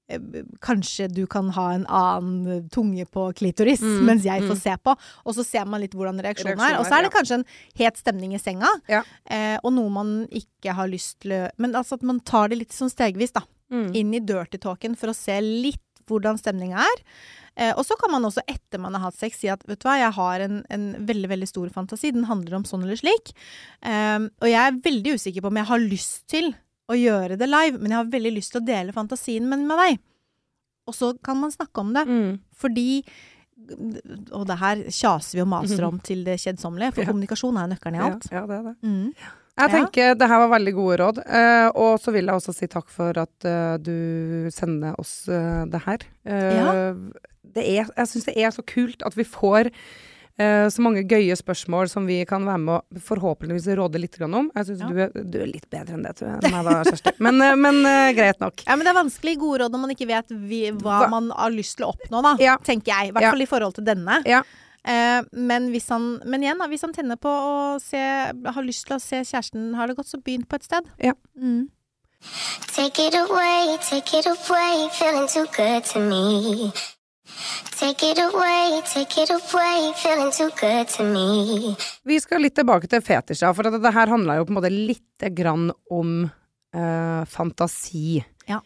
[0.09, 0.19] eh,
[0.59, 4.61] Kanskje du kan ha en annen tunge på klitoris Mm, mens jeg får mm.
[4.61, 4.95] se på.
[5.25, 6.79] Og så ser man litt hvordan reaksjonen Reaksjonen er.
[6.79, 7.45] Og så er, er det kanskje en
[7.77, 9.03] het stemning i senga, Ja.
[9.29, 12.57] eh, og noe man ikke har lyst til å Men altså at man tar det
[12.57, 13.41] litt sånn stegvis, da.
[13.71, 13.91] Mm.
[13.95, 17.01] Inn i dirty talken for å se litt hvordan stemninga er.
[17.55, 19.85] Eh, og så kan man også etter man har hatt sex si at vet du
[19.85, 23.29] hva, jeg har en, en veldig veldig stor fantasi, den handler om sånn eller slik.
[23.85, 26.49] Um, og jeg er veldig usikker på om jeg har lyst til
[26.89, 29.77] å gjøre det live, men jeg har veldig lyst til å dele fantasien min med
[29.77, 29.99] deg.
[30.89, 32.39] Og så kan man snakke om det, Mm.
[32.57, 33.03] fordi
[34.33, 37.09] Og det her kjaser vi og maser om til det kjedsommelige, for Ja.
[37.11, 38.27] kommunikasjon er nøkkelen i Ja, alt.
[38.31, 38.75] ja, det er det.
[38.81, 39.13] Mm.
[39.59, 39.75] Jeg Ja.
[39.75, 41.17] tenker det her var veldig gode råd.
[41.27, 45.65] Uh, og så vil jeg også si takk for at uh, du sender oss uh,
[45.67, 46.05] det her.
[46.25, 46.93] Ja.
[47.55, 49.71] det er, jeg syns det er så kult at vi får
[50.39, 54.45] så mange gøye spørsmål som vi kan være med og forhåpentligvis råde litt om.
[54.55, 55.07] Jeg syns Ja.
[55.11, 56.51] du, du er litt bedre enn det, tror jeg.
[56.53, 57.11] meg da, Kjersti.
[57.19, 58.63] Men, men uh, greit nok.
[58.63, 61.51] Ja, men det er vanskelig gode råd når man ikke vet vi, hva man har
[61.51, 62.31] lyst til å oppnå, da.
[62.39, 62.55] Ja.
[62.63, 63.09] Tenker jeg.
[63.11, 63.33] I hvert Ja.
[63.35, 64.21] fall i forhold til denne.
[64.31, 64.39] Ja.
[64.89, 68.87] Eh, men, hvis han, men igjen, da, hvis han tenner på å se Har lyst
[68.87, 70.87] til å se kjæresten har det godt, så begynn på et sted.
[71.03, 71.13] Ja.
[71.37, 71.67] Mm.
[72.73, 76.71] Take it away, take it away, feeling too good to me.
[77.79, 81.75] Take it away, take it away, feeling too good to me.
[82.03, 84.73] Vi skal litt tilbake til fetisja, for at det her handla jo på en måte
[84.73, 88.19] lite grann om eh, fantasi.
[88.49, 88.59] Ja.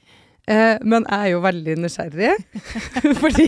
[0.44, 2.34] Eh, men jeg er jo veldig nysgjerrig,
[3.22, 3.46] fordi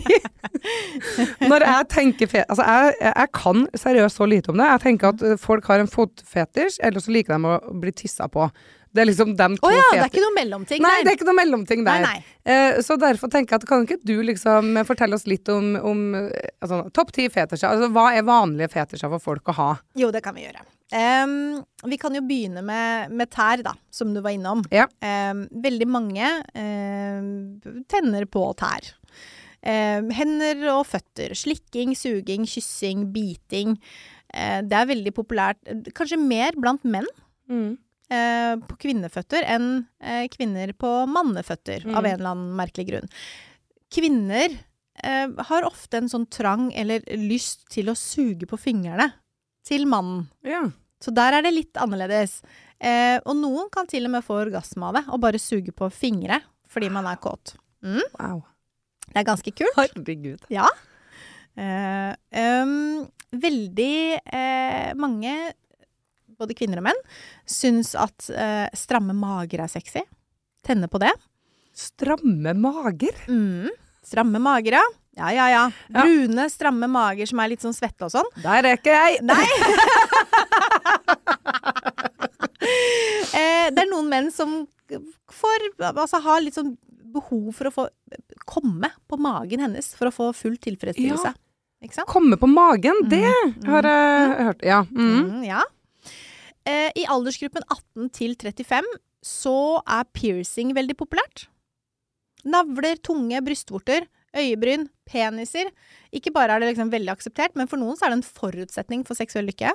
[1.51, 2.45] Når jeg tenker fe...
[2.47, 4.69] Altså, jeg, jeg kan seriøst så lite om det.
[4.69, 8.29] Jeg tenker at eh, folk har en fotfetisj, eller så liker de å bli tissa
[8.31, 8.47] på.
[8.95, 11.03] Det er liksom dem to Å ja, det er ikke noe mellomting Nei, der.
[11.03, 12.05] det er ikke noe mellomting der.
[12.05, 12.19] nei.
[12.47, 16.05] Eh, så derfor tenker jeg at kan ikke du liksom fortelle oss litt om, om
[16.21, 17.75] eh, altså, topp ti fetisjer?
[17.75, 19.69] Altså, hva er vanlige fetisjer for folk å ha?
[19.99, 20.63] Jo, det kan vi gjøre.
[20.93, 24.61] Em, vi kan jo begynne med, med tær, da, som du var innom.
[24.73, 24.85] Ja.
[25.01, 27.31] Um, veldig mange um,
[27.89, 28.91] tenner på tær.
[29.65, 31.33] Hender og føtter.
[31.33, 33.73] Slikking, suging, kyssing, biting.
[34.29, 35.57] Uh, det er veldig populært,
[35.97, 37.09] kanskje mer blant menn
[37.49, 39.67] eh, på kvinneføtter enn
[40.05, 41.97] uh, kvinner på manneføtter, Mm.
[41.97, 43.11] av en eller annen merkelig grunn.
[43.93, 44.53] Kvinner
[45.49, 49.09] har ofte en sånn trang eller lyst til å suge på fingrene
[49.65, 50.25] til mannen.
[50.45, 50.63] Ja.
[51.01, 52.39] Så der er det litt annerledes.
[52.79, 55.89] Eh, og noen kan til og med få orgasme av det, og bare suge på
[55.93, 57.53] fingre fordi man er kåt.
[58.17, 58.41] Wow.
[59.05, 59.77] Det er ganske kult.
[59.77, 60.41] Herregud.
[60.51, 60.65] Ja.
[61.55, 62.11] Eh,
[62.65, 65.35] um, veldig eh, mange,
[66.35, 66.99] både kvinner og menn,
[67.47, 70.03] syns at eh, stramme mager er sexy.
[70.65, 71.13] Tenner på det.
[71.75, 73.15] Stramme mager?
[73.29, 73.71] Mm.
[74.05, 74.83] Stramme mager, ja.
[75.15, 75.63] Ja, ja, ja.
[75.93, 76.01] Ja.
[76.03, 78.27] Brune, stramme mager som er litt sånn svette og sånn.
[78.43, 79.21] Der er ikke jeg!
[79.23, 79.45] Nei!
[83.39, 84.63] eh, det er noen menn som
[85.33, 86.75] får Altså har litt sånn
[87.15, 87.85] behov for å få
[88.45, 91.31] komme på magen hennes for å få full tilfredsstillelse.
[91.95, 92.09] sant?
[92.11, 94.61] Komme på magen, det Mm, har jeg hørt.
[94.65, 94.81] Ja.
[94.91, 95.29] Mm.
[95.29, 95.63] Mm, ja.
[96.65, 98.83] Eh, I aldersgruppen 18 til 35
[99.23, 101.47] så er piercing veldig populært.
[102.45, 105.69] Navler, tunge, brystvorter, øyebryn, peniser.
[106.15, 109.03] Ikke bare er det liksom veldig akseptert, men for noen så er det en forutsetning
[109.07, 109.71] for seksuell lykke.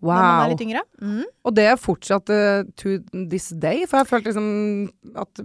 [0.00, 0.50] Når man er Wow.
[0.52, 0.82] litt yngre.
[1.02, 1.24] Mm.
[1.44, 2.98] Og det er fortsatt eh, to
[3.30, 5.40] this day, for jeg følte liksom at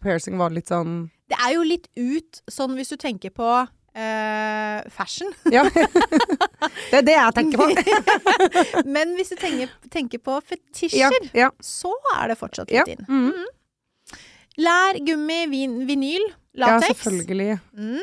[0.00, 3.50] piercing var litt sånn Det er jo litt ut sånn hvis du tenker på
[3.90, 5.32] Uh, fashion.
[5.50, 5.64] Ja.
[5.66, 8.84] det er det jeg tenker på.
[8.94, 11.48] Men hvis du tenker, tenker på fetisjer, ja.
[11.58, 12.84] så er det fortsatt Ja.
[12.86, 13.08] litt inn.
[13.10, 14.14] Mm.
[14.62, 16.22] Lær, gummi, vin, vinyl,
[16.56, 17.58] ja, selvfølgelig.
[17.76, 18.00] Mm.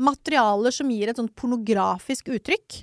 [0.00, 2.80] Materialer som gir et sånn pornografisk uttrykk.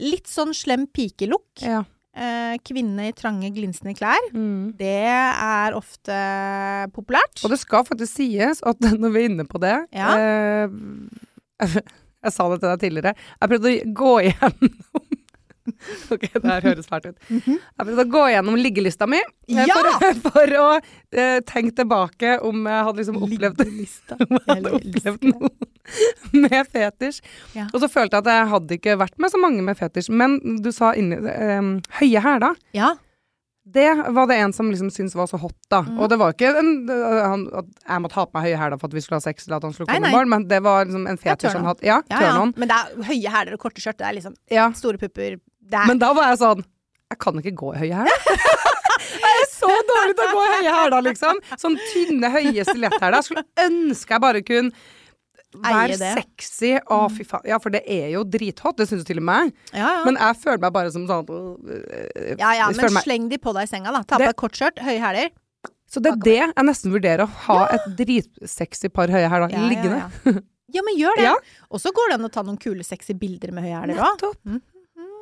[0.00, 1.48] Litt sånn slem pikelook.
[1.62, 1.84] Ja.
[2.10, 4.18] Eh, kvinne i trange, glinsende klær.
[4.34, 4.72] Mm.
[4.76, 6.16] Det er ofte
[6.96, 7.44] populært.
[7.46, 10.12] Og det skal faktisk sies at når vi er inne på det Ja.
[10.18, 10.78] eh,
[12.20, 13.12] Jeg sa det til deg tidligere.
[13.40, 14.74] Jeg prøvde å gå igjennom
[16.14, 17.18] Ok, det her høres fælt ut.
[17.30, 19.66] Jeg prøvde å gå igjennom liggelista mi eh, Mhm.
[19.66, 19.74] Ja!
[19.98, 25.28] for, for å uh, tenke tilbake om jeg hadde liksom opplevd om jeg hadde opplevd
[25.32, 25.50] noe
[26.44, 27.20] med fetisj.
[27.56, 27.66] Ja.
[27.74, 30.10] Og så følte jeg at jeg hadde ikke vært med så mange med fetisj.
[30.14, 32.58] Men du sa inni eh, høye hæler.
[32.76, 32.92] Ja.
[33.70, 35.82] Det var det en som liksom syntes var så hot, da.
[35.86, 35.98] Mm.
[36.00, 38.90] Og det var ikke en, han, at jeg måtte ha på meg høye hæler for
[38.90, 40.88] at vi skulle ha sex eller at han skulle komme med barn, men det var
[40.88, 41.86] liksom en fetisj han hadde.
[41.86, 42.46] Ja, Ja, ja.
[42.56, 43.98] Men det er høye hæler og korte skjørt.
[44.00, 44.70] Det er liksom Ja.
[44.74, 45.36] store pupper.
[45.72, 46.62] Er, Men da var jeg sånn
[47.12, 48.30] Jeg kan ikke gå i høye hæler.
[49.24, 51.40] jeg er så dårlig til å gå i høye hæler, liksom.
[51.58, 53.18] Sånn tynne, høye stiletthæler.
[53.20, 54.70] Jeg skulle ønske jeg bare kunne
[55.66, 56.76] være sexy.
[56.78, 57.48] Å, fy faen.
[57.50, 58.76] Ja, for det er jo drithot.
[58.78, 59.50] Det syns du til og med.
[59.74, 60.04] ja, ja.
[60.06, 63.54] Men jeg føler meg bare som sånn øh, ja, ja, men meg- sleng de på
[63.56, 64.04] deg i senga, da.
[64.06, 65.32] Ta på deg kort skjørt, høye hæler.
[65.90, 67.26] Så det er det jeg nesten vurderer.
[67.26, 69.98] Å ha et dritsexy par høye hæler Ja, liggende.
[69.98, 70.42] Ja, ja.
[70.78, 71.24] ja, men gjør det.
[71.32, 71.34] Ja.
[71.74, 74.06] Og så går det an å ta noen kule, sexy bilder med høye hæler òg.
[74.22, 74.60] Nettopp.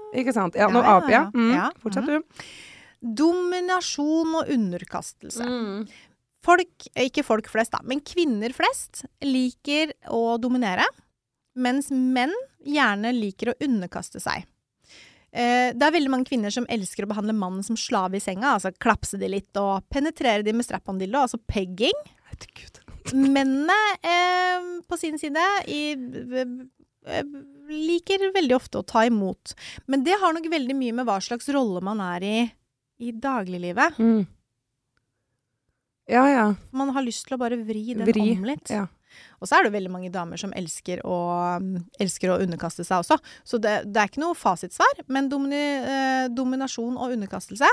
[0.08, 0.18] Mhm.
[0.22, 0.56] Ikke sant.
[0.58, 1.30] Ja, nå aper jeg.
[1.34, 1.80] Mm.
[1.82, 2.44] Fortsett du.
[3.18, 5.44] Dominasjon og underkastelse.
[5.46, 5.88] Mm.
[6.44, 10.86] Folk, ikke folk flest, da, men kvinner flest liker å dominere,
[11.58, 12.32] mens menn
[12.64, 14.46] gjerne liker å underkaste seg.
[15.30, 18.54] Eh, det er veldig mange kvinner som elsker å behandle mannen som slave i senga,
[18.54, 21.96] altså klapse de litt og penetrere de med strap-on-dildo, altså pegging.
[23.12, 26.56] Mennene eh, på sin side i, eh,
[27.68, 29.54] liker veldig ofte å ta imot.
[29.86, 32.38] Men det har nok veldig mye med hva slags rolle man er i
[32.98, 33.98] i dagliglivet.
[33.98, 34.26] Mm.
[36.10, 36.46] Ja, ja.
[36.70, 38.72] Man har lyst til å bare vri den Vri, om litt.
[38.72, 38.86] ja.
[39.38, 41.18] Og så er det veldig mange damer som elsker å,
[41.62, 43.18] um, elsker å underkaste seg også.
[43.46, 47.70] Så det, det er ikke noe fasitsvar, men domini, eh, dominasjon og underkastelse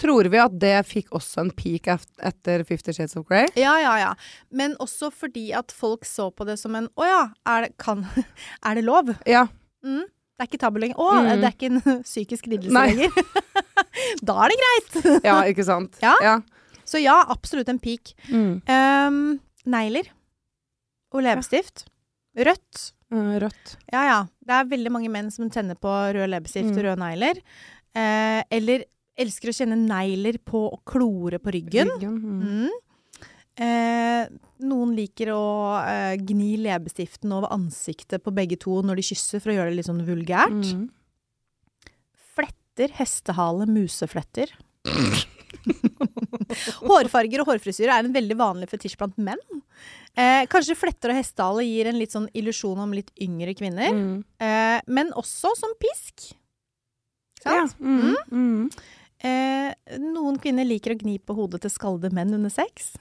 [0.00, 3.46] Tror vi at det fikk også en peak etter Fifty Shades of Grey?
[3.56, 4.08] Ja, ja, ja.
[4.50, 8.02] Men også fordi at folk så på det som en Å ja, er det, kan,
[8.66, 9.12] er det lov?
[9.28, 9.44] Ja.
[9.84, 10.98] Mm, det er ikke tabu lenger.
[10.98, 11.28] Å, Mm.
[11.40, 12.88] det er ikke en psykisk lidelse Nei.
[12.92, 13.10] lenger.
[14.28, 14.98] da er det greit.
[15.28, 15.96] ja, ikke sant?
[16.02, 16.14] Ja.
[16.24, 16.36] ja.
[16.84, 18.12] Så ja, absolutt en peak.
[18.28, 18.58] Mm.
[18.66, 19.20] Um,
[19.70, 20.08] negler
[21.14, 21.86] og leppestift.
[22.36, 22.88] Rødt.
[23.12, 23.76] Eh, Rødt.
[23.92, 24.18] Ja, ja.
[24.42, 26.86] Det er veldig mange menn som tenner på rød leppestift og Mm.
[26.88, 27.40] røde negler.
[27.94, 28.84] Eh, eller
[29.20, 31.90] elsker å kjenne negler på og klore på ryggen.
[31.96, 32.16] Ryggen.
[32.22, 32.40] Mm.
[32.46, 32.70] Mm.
[33.62, 34.30] Eh,
[34.64, 35.44] noen liker å
[35.84, 39.80] eh, gni leppestiften over ansiktet på begge to når de kysser, for å gjøre det
[39.80, 40.72] litt sånn vulgært.
[40.72, 40.86] Mm.
[42.32, 44.54] Fletter, hestehale, musefletter.
[46.88, 49.42] Hårfarger og hårfrisyre er en veldig vanlig fetisj blant menn.
[50.12, 53.92] Eh, kanskje fletter og hestehale gir en litt sånn illusjon om litt yngre kvinner.
[53.96, 54.16] Mm.
[54.44, 56.32] Eh, men også som pisk.
[57.44, 57.64] Ja.
[57.80, 58.16] Mm.
[58.30, 58.66] Mm.
[59.22, 59.70] Eh,
[60.02, 62.92] noen kvinner liker å gni på hodet til skallede menn under sex.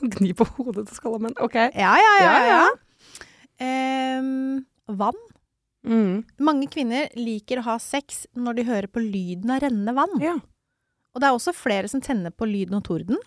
[0.16, 1.36] Gni på hodet til skalde menn.
[1.40, 1.56] OK.
[1.56, 2.30] Ja, ja, ja.
[2.30, 3.16] Ja, ja.
[3.60, 5.18] Ehm, vann.
[5.84, 6.22] Mm.
[6.40, 10.16] Mange kvinner liker å ha sex når de hører på lyden av rennende vann.
[10.20, 10.38] Ja.
[11.14, 13.20] Og det er også flere som tenner på lyden av torden.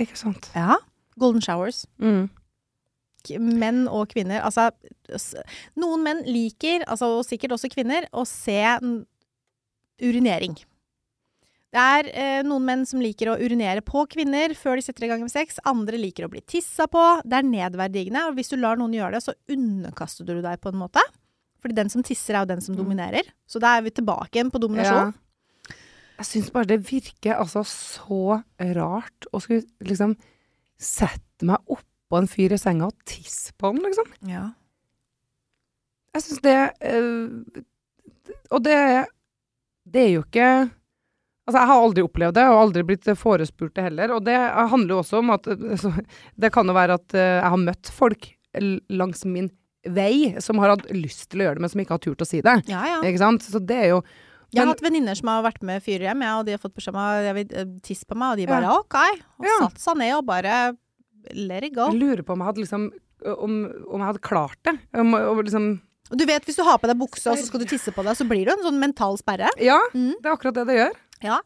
[0.00, 0.50] Ikke sant.
[0.54, 0.80] Ja.
[1.20, 1.84] Golden showers.
[2.02, 2.26] Mm.
[3.40, 4.42] Menn og kvinner.
[4.44, 4.68] Altså,
[5.80, 8.58] noen menn liker, altså, og sikkert også kvinner, å se
[10.02, 10.56] urinering.
[11.74, 15.10] Det er eh, noen menn som liker å urinere på kvinner før de setter i
[15.10, 15.58] gang med sex.
[15.66, 17.02] Andre liker å bli tissa på.
[17.26, 18.28] Det er nedverdigende.
[18.28, 21.02] Og hvis du lar noen gjøre det, så underkaster du deg på en måte.
[21.64, 23.26] Fordi den som tisser, er jo den som dominerer.
[23.50, 25.10] Så da er vi tilbake igjen på dominasjon.
[25.10, 25.20] Ja.
[26.20, 28.38] Jeg syns bare det virker altså så
[28.76, 30.14] rart å skulle liksom
[30.78, 34.12] sette meg oppå en fyr i senga og tisse på han, liksom.
[34.30, 34.44] Ja.
[36.14, 37.64] Jeg syns det øh,
[38.54, 38.76] Og det,
[39.86, 40.48] det er jo ikke
[41.44, 44.14] Altså, jeg har aldri opplevd det, og aldri blitt forespurt det heller.
[44.16, 45.90] Og det handler jo også om at eh, så,
[46.40, 48.28] Det kan jo være at eh, jeg har møtt folk
[48.88, 49.50] langs min
[49.84, 52.28] vei, som har hatt lyst til å gjøre det, men som ikke har turt å
[52.28, 52.54] si det.
[52.72, 53.02] Ja, ja.
[53.04, 53.44] Ikke sant?
[53.44, 53.98] Så det er jo
[54.54, 56.76] Jeg har hatt venninner som har vært med fyrer hjem, ja, og de har fått
[56.78, 58.52] beskjed om at jeg vil eh, tisse på meg, og de Ja.
[58.54, 58.96] bare OK.
[59.42, 59.58] Og Ja.
[59.66, 60.54] satt seg ned og bare
[61.34, 61.90] let it go.
[61.92, 62.88] Jeg lurer på om jeg hadde liksom
[63.36, 63.52] om,
[63.88, 64.78] om jeg hadde klart det.
[64.96, 65.68] Om, om liksom
[66.14, 68.16] du vet, hvis du har på deg bukse og så skal du tisse på deg,
[68.16, 69.48] så blir det en sånn mental sperre.
[69.58, 70.14] Ja, Mm.
[70.20, 70.94] det er akkurat det det gjør.
[71.22, 71.40] Ja.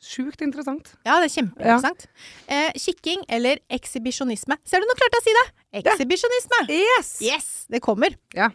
[0.00, 0.92] Sjukt interessant.
[1.04, 2.06] Ja, det er kjempeinteressant.
[2.48, 4.56] Eh, kikking eller ekshibisjonisme.
[4.64, 5.82] Ser du, nå klarte jeg å si det!
[5.82, 6.60] Ekshibisjonisme.
[6.70, 7.20] Yes!
[7.20, 8.14] Yes, det kommer.
[8.32, 8.50] Ja.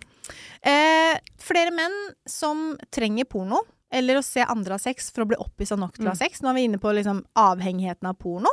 [0.64, 1.92] Eh, flere menn
[2.26, 3.60] som trenger porno,
[3.92, 6.18] eller å se andre ha sex for å bli opphissa nok til å ha Mm.
[6.24, 6.40] sex.
[6.42, 8.50] Nå er vi inne på liksom avhengigheten av porno.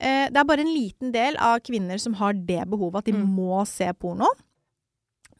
[0.00, 3.12] Eh, det er bare en liten del av kvinner som har det behovet, at de
[3.12, 3.36] Mm.
[3.36, 4.26] må se porno.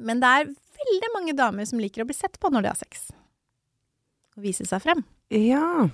[0.02, 0.50] Men det er
[0.82, 3.08] veldig mange damer som liker å bli sett på når de har sex.
[4.36, 5.02] Og vise seg frem.
[5.32, 5.86] Ja.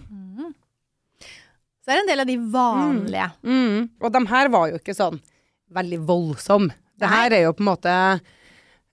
[1.19, 3.29] Så det er en del av de vanlige.
[3.47, 3.89] Mm.
[4.01, 5.21] Og de her var jo ikke sånn
[5.75, 6.69] veldig voldsom.
[6.99, 7.95] Det her er jo på en måte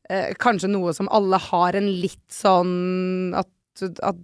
[0.10, 3.50] eh, kanskje noe som alle har en litt sånn at,
[4.06, 4.20] at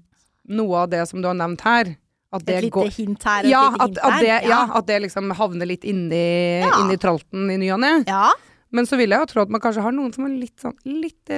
[0.52, 1.96] noe av det som du har nevnt her
[2.32, 4.22] at det Et lite går hint her og ja, et lite hint at der.
[4.24, 6.22] det, ja, at det liksom havner litt inni,
[6.64, 6.70] Ja.
[6.80, 7.92] inni tralten i ny og ne.
[8.08, 8.30] ja.
[8.72, 10.78] Men så vil jeg jo tro at man kanskje har noen som er litt sånn
[10.86, 11.30] litt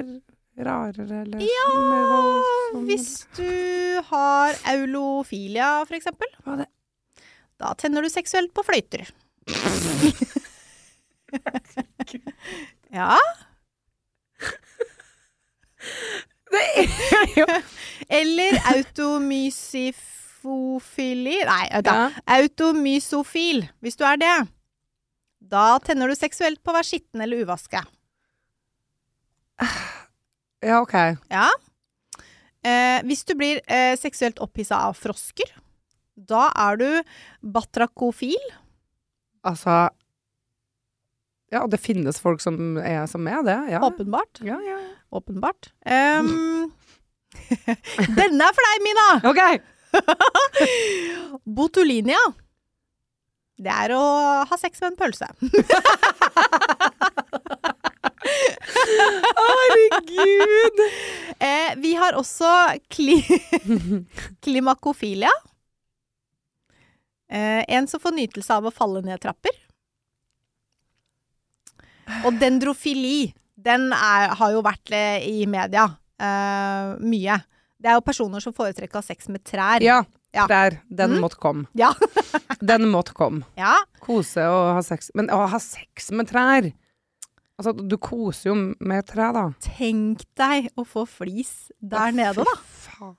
[0.64, 1.70] rarere, eller Ja.
[2.86, 3.50] Hvis du
[4.12, 6.70] har aulofilia, for eksempel, Hva er det?
[7.64, 9.04] da tenner du seksuelt på fløyter.
[12.94, 13.18] ja.
[16.54, 17.46] Det er jo
[18.14, 21.94] Eller automysifofili Nei, da.
[21.96, 22.10] ja.
[22.38, 23.60] Automysofil.
[23.82, 24.36] Hvis du er det,
[25.54, 27.82] da tenner du seksuelt på å være skitten eller uvaske.
[30.64, 30.96] ja, OK.
[31.30, 31.50] Ja.
[32.64, 35.50] Eh, hvis du blir eh, seksuelt opphissa av frosker,
[36.16, 36.88] da er du
[37.56, 38.40] batrakofil.
[39.44, 39.90] Altså
[41.54, 43.58] Ja, det finnes folk som er som er det.
[43.76, 43.84] Ja.
[43.86, 44.42] Åpenbart.
[44.46, 44.80] Ja, ja.
[45.14, 45.70] Åpenbart.
[45.86, 46.72] Um,
[48.18, 49.10] denne er for deg, Mina!
[49.30, 49.44] OK!
[51.60, 52.24] Botulinia.
[53.60, 54.04] Det er å
[54.50, 55.28] ha sex med en pølse.
[59.38, 60.80] Herregud!
[61.40, 62.50] Eh, vi har også
[62.92, 63.20] kli
[64.44, 65.32] klimakofilia.
[67.34, 69.56] Eh, en som får nytelse av å falle ned trapper.
[72.28, 73.34] Og dendrofili.
[73.64, 75.86] Den er, har jo vært eh, i media
[76.20, 77.38] eh, mye.
[77.80, 79.84] Det er jo personer som foretrekker å ha sex med trær.
[79.84, 80.02] Ja,
[80.34, 80.48] Ja.
[80.50, 80.80] der.
[80.90, 81.22] Den Mm.
[81.22, 81.66] måtte komme.
[81.78, 81.94] Ja.
[82.62, 83.44] Den måtte komme.
[83.58, 83.76] ja.
[84.02, 85.12] Kose og ha sex.
[85.16, 86.72] Men å ha sex med trær
[87.60, 89.44] Altså, du koser jo med tre, da.
[89.62, 92.56] Tenk deg å få flis der nede, da.
[92.66, 93.14] Faen.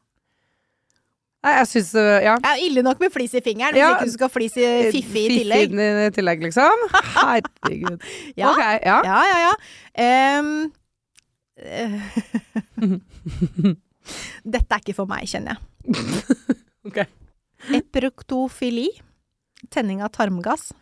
[1.45, 2.35] Nei, jeg syns uh, Ja.
[2.43, 5.23] Det er ille nok med flis i fingeren, hvis ikke du skal flis i fiffi
[5.29, 5.71] i tillegg.
[5.71, 6.85] Fiffi i tillegg, liksom.
[7.15, 8.01] Herregud.
[8.41, 8.51] Ja.
[8.51, 8.99] Ok, ja.
[9.07, 9.55] Ja, ja, ja.
[10.03, 10.43] Eh,
[14.45, 15.63] Dette er ikke for meg, kjenner jeg.
[16.85, 16.99] Ok.
[17.73, 18.91] Eproktofili.
[19.73, 20.73] Tenning av tarmgass.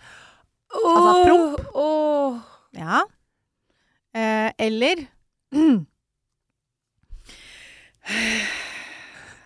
[0.73, 1.61] Altså, promp.
[1.79, 2.41] Oh.
[2.75, 3.05] Ja.
[4.17, 5.07] Eh, eller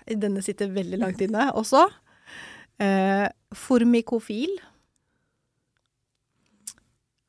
[0.06, 1.82] Denne sitter veldig langt inne også.
[2.82, 4.52] Eh, formikofil.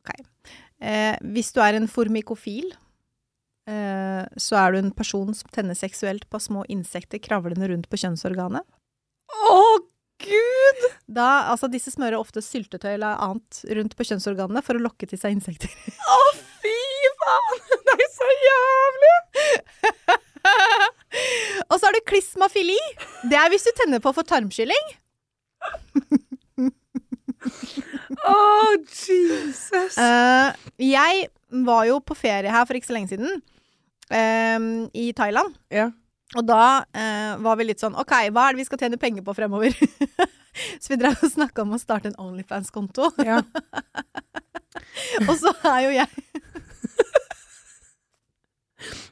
[0.02, 0.12] Ok.
[0.80, 2.72] Eh, hvis du er en formikofil,
[3.68, 8.00] eh, så er du en person som tenner seksuelt på små insekter kravlende rundt på
[8.00, 8.66] kjønnsorganet.
[9.38, 9.78] Å,
[10.24, 10.82] gud!
[11.08, 15.20] Da, altså Disse smører ofte syltetøy eller annet rundt på kjønnsorganene for å lokke til
[15.22, 15.70] seg insekter.
[15.70, 16.20] Å,
[16.64, 16.76] fy
[17.24, 17.60] faen!
[17.88, 19.18] Det er så jævlig!
[21.68, 22.78] Og så har du klismafili.
[23.30, 24.88] Det er hvis du tenner på for tarmskylling.
[28.28, 28.36] Å,
[28.92, 29.98] Jesus!
[29.98, 31.28] Uh, jeg
[31.68, 33.42] var jo på ferie her for ikke så lenge siden.
[34.12, 34.60] eh,
[35.00, 35.56] I Thailand.
[35.74, 35.90] Ja.
[36.36, 39.24] Og da eh, var vi litt sånn OK, hva er det vi skal tjene penger
[39.24, 39.72] på fremover?
[40.82, 43.14] så vi drev og snakka om å starte en Onlyfans-konto.
[43.24, 43.40] ja.
[45.30, 46.10] og så er jo jeg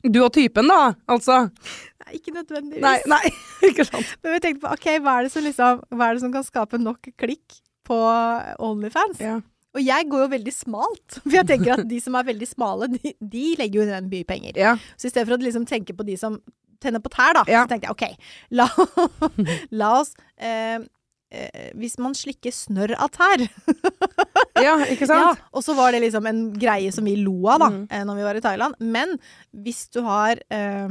[0.11, 1.47] Du og typen, da, altså.
[2.03, 2.83] Nei, Ikke nødvendigvis.
[2.83, 3.31] Nei, nei,
[3.65, 4.11] ikke sant.
[4.21, 6.45] Men vi tenkte på OK, hva er det som liksom Hva er det som kan
[6.45, 7.97] skape nok klikk på
[8.61, 9.23] Onlyfans?
[9.23, 9.39] Ja.
[9.75, 11.17] Og jeg går jo veldig smalt.
[11.17, 14.27] For jeg tenker at de som er veldig smale, de, de legger jo igjen mye
[14.27, 14.59] penger.
[14.61, 14.75] Ja.
[14.95, 16.37] Så i stedet for å liksom tenke på de som
[16.81, 17.63] tenner på tær, da, Ja.
[17.65, 18.05] så tenkte jeg OK,
[18.59, 18.67] la,
[19.71, 20.79] la oss eh,
[21.31, 23.43] eh, Hvis man slikker snørr av tær
[24.65, 25.33] ja, ikke ja.
[25.53, 27.87] Og så var det liksom en greie som vi lo av da Mm.
[27.91, 28.75] eh, når vi var i Thailand.
[28.79, 29.17] Men
[29.53, 30.89] hvis du har eh,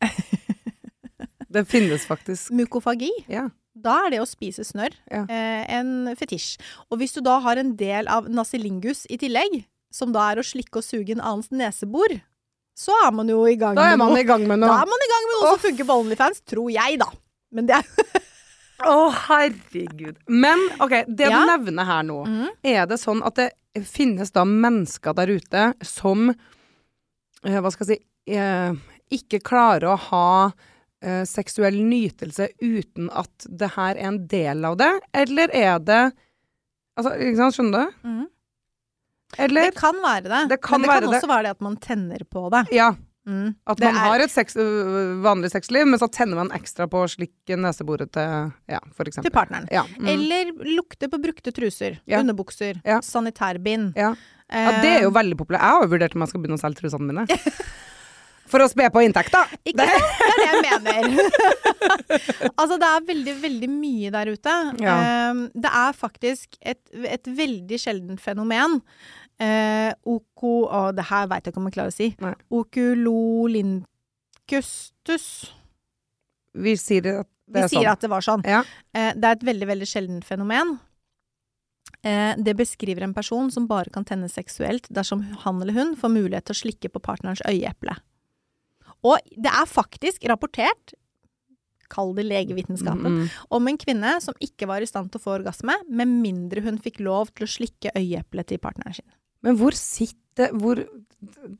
[1.50, 2.50] Det finnes faktisk.
[2.54, 3.48] mukofagi, Ja.
[3.74, 5.24] da er det å spise snørr Ja.
[5.28, 6.58] eh, en fetisj.
[6.90, 10.46] Og hvis du da har en del av nasilingus i tillegg, som da er å
[10.46, 12.20] slikke og suge en annens nesebor,
[12.80, 14.22] så er man jo i gang Da er med man noe.
[14.22, 16.70] i gang med Da er man i gang med noe som funker på Onlyfans, tror
[16.72, 17.08] jeg, da.
[17.52, 18.20] Men det er
[18.90, 20.16] Å, herregud.
[20.32, 21.42] Men OK, det Ja.
[21.42, 22.46] du nevner her nå, mm.
[22.64, 23.50] er det sånn at det
[23.84, 28.72] finnes da mennesker der ute som eh, Hva skal jeg si eh,
[29.12, 30.24] Ikke klarer å ha
[31.04, 34.90] eh, seksuell nytelse uten at det her er en del av det?
[35.12, 36.02] Eller er det
[36.98, 38.08] Altså, ikke sant, skjønner du?
[38.08, 38.26] Mhm.
[39.38, 40.48] Eller Det kan være det.
[40.50, 41.28] Det kan men det kan også det.
[41.30, 42.64] være det at man tenner på det.
[42.74, 42.90] Ja.
[43.28, 43.54] Mm.
[43.68, 46.88] At Det man er- har et sex, øh, vanlig sexliv, men så tenner man ekstra
[46.88, 49.30] på å slikke neseboret til Ja, for eksempel.
[49.30, 49.68] Til partneren.
[49.70, 49.84] Ja.
[49.98, 50.08] Mm.
[50.08, 52.18] Eller lukte på brukte truser, Ja.
[52.20, 52.98] underbukser, Ja.
[53.00, 53.92] sanitærbind.
[53.94, 54.14] Ja.
[54.50, 55.60] ja, det er jo veldig populært.
[55.60, 57.26] Jeg har jo vurdert om jeg skal begynne å selge trusene mine.
[58.50, 59.44] For å spe på inntekta.
[59.64, 60.02] Ikke sant?
[60.18, 61.30] Det er det jeg mener.
[62.58, 64.54] altså, det er veldig, veldig mye der ute.
[64.82, 65.30] Ja.
[65.30, 68.80] Um, det er faktisk et, et veldig sjeldent fenomen.
[69.40, 70.66] Uh, oko...
[70.68, 72.10] Å, det her veit jeg ikke om jeg klarer å si.
[72.20, 72.34] Nei.
[76.54, 77.92] Vi sier at det Vi er sier sånn.
[77.92, 78.42] at det var sånn.
[78.46, 78.60] Ja.
[78.94, 80.76] Eh, det er et veldig, veldig sjeldent fenomen.
[82.06, 86.12] Eh, det beskriver en person som bare kan tenne seksuelt dersom han eller hun får
[86.14, 87.96] mulighet til å slikke på partnerens øyeeple.
[89.02, 90.94] Og det er faktisk rapportert,
[91.90, 93.30] kall det legevitenskapen, Mm.
[93.50, 96.78] om en kvinne som ikke var i stand til å få orgasme, med mindre hun
[96.78, 99.10] fikk lov til å slikke øyeeplet til partneren sin.
[99.44, 100.78] Men hvor sitter Hvor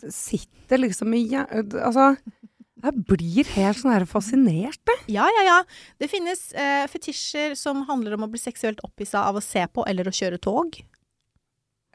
[0.08, 2.14] sitter liksom i Altså,
[2.80, 5.02] jeg blir helt sånn her fascinert, jeg.
[5.18, 5.58] Ja, ja, ja.
[6.00, 9.84] Det finnes eh, fetisjer som handler om å bli seksuelt opphissa av å se på
[9.90, 10.80] eller å kjøre tog.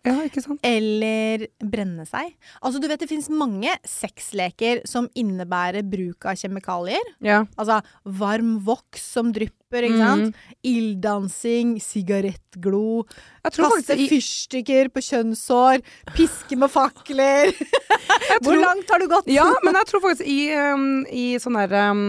[0.05, 0.61] Ja, ikke sant?
[0.65, 2.35] Eller brenne seg.
[2.61, 7.13] Altså, du vet det finnes mange sexleker som innebærer bruk av kjemikalier.
[7.25, 7.41] Ja.
[7.57, 7.79] Altså
[8.21, 10.31] varm voks som drypper, ikke sant?
[10.31, 10.57] Mm.
[10.71, 13.03] Ilddansing, sigarettglo,
[13.43, 15.83] kaste i, fyrstikker på kjønnshår,
[16.15, 17.51] piske med fakler.
[18.43, 19.29] Hvor langt har du gått?
[19.31, 22.01] Ja, men jeg tror faktisk i, um, i sånn her um,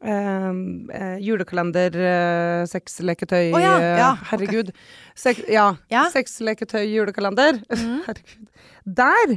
[0.00, 0.60] um,
[0.94, 4.12] eh, julekalender, uh, sexleketøy oh, ja, eh, ja.
[4.30, 4.72] Herregud.
[5.18, 6.06] Sek, ja, Ja.
[6.14, 7.60] sexleketøy julekalender.
[7.72, 7.98] Mm.
[8.08, 8.48] Herregud.
[8.84, 9.36] Der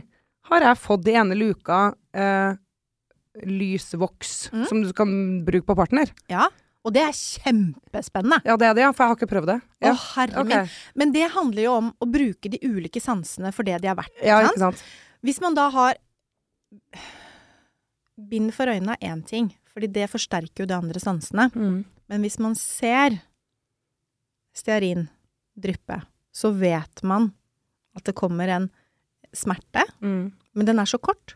[0.52, 1.82] har jeg fått i ene luka
[2.18, 2.54] uh,
[3.48, 4.63] lysvoks mm.
[4.70, 5.12] som du kan
[5.48, 6.12] bruke på partner.
[6.32, 6.48] Ja,
[6.88, 8.39] og det er kjempespennende.
[8.47, 9.58] Ja, det er det, ja, for jeg har ikke prøvd det.
[9.60, 9.93] Å, Ja.
[10.15, 10.62] herre okay.
[10.63, 10.69] min.
[11.02, 14.15] Men det handler jo om å bruke de ulike sansene for det de er verdt.
[14.23, 14.84] Ja, ikke sant?
[15.26, 15.97] Hvis man da har
[18.17, 21.52] Bind for øynene er én ting, fordi det forsterker jo de andre sansene.
[21.54, 21.84] Mm.
[22.10, 23.19] Men hvis man ser
[24.58, 25.04] stearin
[25.60, 26.00] dryppe,
[26.34, 27.30] så vet man
[27.97, 28.69] at det kommer en
[29.38, 30.32] smerte, Mm.
[30.56, 31.36] men den er så kort.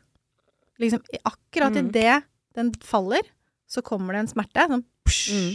[0.80, 1.90] Liksom, akkurat Mm.
[1.90, 2.24] idet
[2.56, 3.22] den faller,
[3.68, 4.68] så kommer det en smerte.
[4.68, 5.52] Sånn, Mm.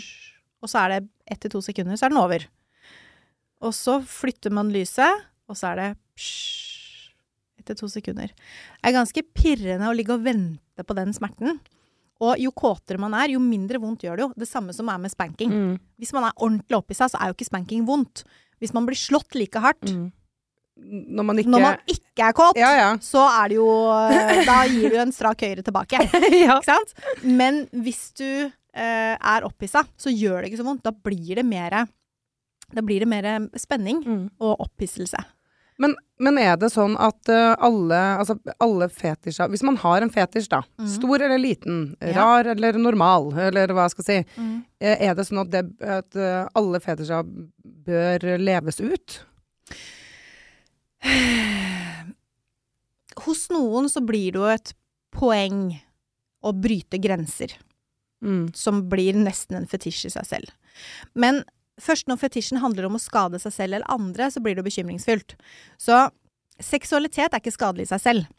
[0.64, 2.46] Og så er det ett til to sekunder, så er den over.
[3.64, 7.12] Og så flytter man lyset, og så er det psh,
[7.60, 8.32] ett til to sekunder.
[8.32, 11.58] Det er ganske pirrende å ligge og vente på den smerten.
[12.24, 14.30] Og jo kåtere man er, jo mindre vondt gjør det jo.
[14.40, 15.50] Det samme som er med spanking.
[15.52, 15.72] Mm.
[16.00, 18.22] Hvis man er ordentlig oppi seg, så er jo ikke spanking vondt.
[18.62, 20.12] Hvis man blir slått like hardt Mm.
[20.76, 22.88] Når man ikke når man ikke er kåt, Ja, ja.
[23.00, 25.96] så er det jo eh, Da gir du en strak høyre tilbake.
[26.44, 26.58] ja.
[26.58, 26.92] Ikke sant?
[27.24, 30.82] Men hvis du er opphissa, så gjør det ikke så vondt.
[30.84, 31.86] Da blir det mer
[32.74, 34.30] Da blir det mer spenning Mm.
[34.40, 35.20] og opphisselse.
[35.78, 40.10] Men, men er det sånn at eh, alle, altså alle fetisjer Hvis man har en
[40.10, 40.88] fetisj, da, Mm.
[40.88, 42.12] stor eller liten, Ja.
[42.16, 44.64] rar eller normal, eller hva jeg skal si, Mm.
[44.80, 47.22] eh, er det sånn at, det, at eh, alle fetisjer
[47.84, 49.20] bør leves ut?
[53.26, 54.72] Hos noen så blir det jo et
[55.12, 55.78] poeng
[56.44, 57.52] å bryte grenser.
[58.24, 58.48] Mm.
[58.56, 60.52] som blir nesten en fetisj i seg selv.
[61.14, 61.42] Men
[61.80, 65.36] først når fetisjen handler om å skade seg selv eller andre, så blir det bekymringsfullt.
[65.76, 66.08] Så
[66.62, 68.30] seksualitet er ikke skadelig i seg selv.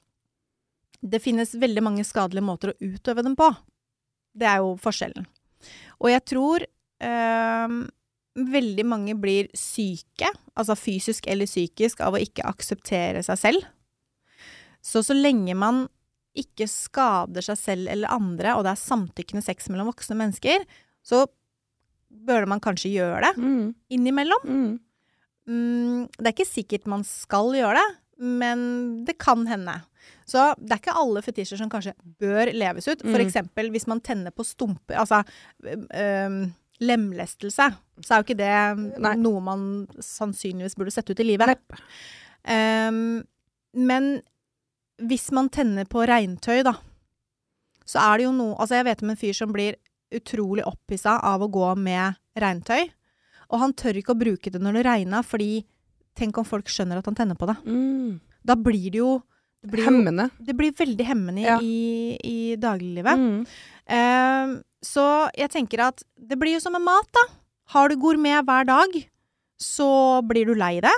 [1.01, 3.51] Det finnes veldig mange skadelige måter å utøve den på.
[4.33, 5.27] Det er jo forskjellen.
[6.01, 7.77] Og jeg tror øh,
[8.57, 13.69] veldig mange blir syke, altså fysisk eller psykisk, av å ikke akseptere seg selv.
[14.81, 15.85] Så så lenge man
[16.37, 20.63] ikke skader seg selv eller andre, og det er samtykkende sex mellom voksne mennesker,
[21.05, 21.25] så
[22.27, 23.75] bør man kanskje gjøre det Mm.
[23.91, 24.43] innimellom.
[24.45, 24.79] Mm.
[25.47, 27.87] Mm, det er ikke sikkert man skal gjøre det,
[28.19, 29.81] men det kan hende.
[30.27, 33.01] Så det er ikke alle fetisjer som kanskje bør leves ut.
[33.01, 33.25] For Mm.
[33.27, 35.23] eksempel hvis man tenner på stumper, altså
[35.63, 39.15] ø- ø, lemlestelse, så er jo ikke det Nei.
[39.15, 41.57] noe man sannsynligvis burde sette ut i livet.
[42.45, 43.25] Ehm,
[43.73, 44.21] men
[44.99, 46.73] hvis man tenner på regntøy, da,
[47.87, 49.77] så er det jo noe Altså, jeg vet om en fyr som blir
[50.11, 52.89] utrolig opphissa av å gå med regntøy.
[53.51, 55.65] Og han tør ikke å bruke det når det regner, fordi
[56.17, 57.55] tenk om folk skjønner at han tenner på det.
[57.65, 58.19] Mm.
[58.47, 59.21] da blir det jo
[59.63, 60.29] det blir, jo, Hemmende.
[60.39, 61.57] det blir veldig hemmende Ja.
[61.59, 63.17] i, i dagliglivet.
[63.17, 63.45] Mm.
[63.89, 64.51] Eh,
[64.85, 65.03] så
[65.35, 67.23] jeg tenker at det blir jo som med mat, da.
[67.73, 68.93] Har du gourmet hver dag,
[69.59, 70.93] så blir du lei det.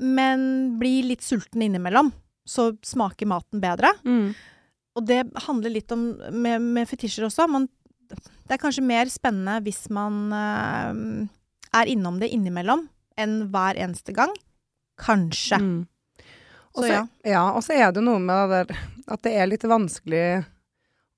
[0.00, 2.10] Men blir litt sulten innimellom,
[2.50, 3.92] så smaker maten bedre.
[4.02, 4.32] Mm.
[4.98, 7.46] Og det handler litt om med, med fetisjer også.
[7.50, 7.68] Man,
[8.10, 11.28] det er kanskje mer spennende hvis man uh,
[11.78, 12.88] er innom det innimellom
[13.20, 14.34] enn hver eneste gang.
[15.00, 15.60] Kanskje.
[15.62, 15.80] Mm.
[16.70, 17.04] Også, Så ja.
[17.26, 20.24] ja, og så er det noe med det der at det er litt vanskelig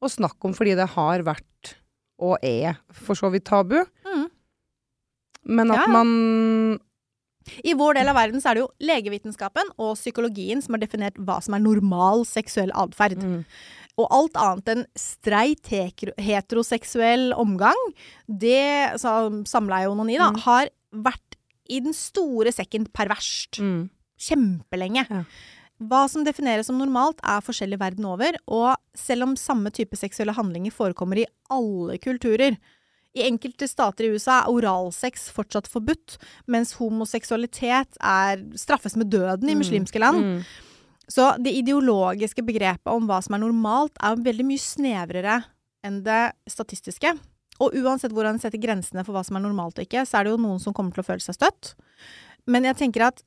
[0.02, 1.74] å snakke om fordi det har vært
[2.22, 3.80] og er for så vidt tabu.
[4.06, 4.26] Mm.
[5.58, 5.90] Men at ja.
[5.90, 6.10] man
[7.64, 11.14] I vår del av verden så er det jo legevitenskapen og psykologien som har definert
[11.18, 13.18] hva som er normal seksuell atferd.
[13.22, 13.44] mm.
[14.00, 17.76] Og alt annet enn streit heteroseksuell omgang,
[18.26, 20.38] det, samleie og onani, da, Mm.
[20.46, 21.36] har vært
[21.68, 23.60] i den store sekken perverst.
[23.60, 23.90] Mm.
[24.18, 25.06] Kjempelenge.
[25.10, 25.24] Ja.
[25.82, 30.34] Hva som defineres som normalt, er forskjellig verden over, og selv om samme type seksuelle
[30.34, 32.56] handlinger forekommer i alle kulturer
[33.14, 36.16] I enkelte stater i USA er oralsex fortsatt forbudt,
[36.48, 39.58] mens homoseksualitet er straffes med døden i Mm.
[39.60, 40.22] muslimske land.
[40.24, 40.44] Mm.
[41.08, 45.44] Så det ideologiske begrepet om hva som er normalt, er veldig mye snevrere
[45.84, 47.18] enn det statistiske.
[47.60, 50.24] Og uansett hvor en setter grensene for hva som er normalt og ikke, så er
[50.24, 51.74] det jo noen som kommer til å føle seg støtt.
[52.46, 53.22] Men jeg tenker at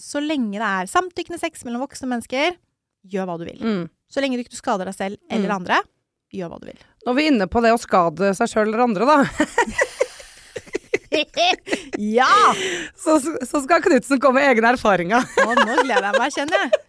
[0.00, 2.56] så lenge det er samtykkende sex mellom voksne mennesker,
[3.06, 3.60] gjør hva du vil.
[3.60, 3.90] Mm.
[4.10, 5.56] Så lenge du ikke skader deg selv eller Mm.
[5.56, 5.82] andre,
[6.32, 6.78] gjør hva du vil.
[7.04, 9.18] Nå er inne på det å skade seg sjøl eller andre, da.
[12.18, 12.54] ja!
[12.96, 15.26] Så, så skal Knutsen komme med egne erfaringer.
[15.44, 16.82] Å, nå gleder jeg meg, kjenner jeg.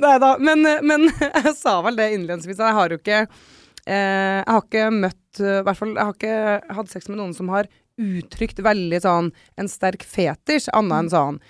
[0.00, 0.32] Nei da.
[0.40, 1.06] Men, men
[1.44, 2.60] jeg sa vel det innledningsvis.
[2.64, 6.14] Jeg har jo ikke eh, Jeg har ikke møtt eh, I hvert fall jeg har
[6.16, 11.10] ikke hatt sex med noen som har uttrykt veldig sånn en sterk fetisj, annet enn
[11.12, 11.40] sånn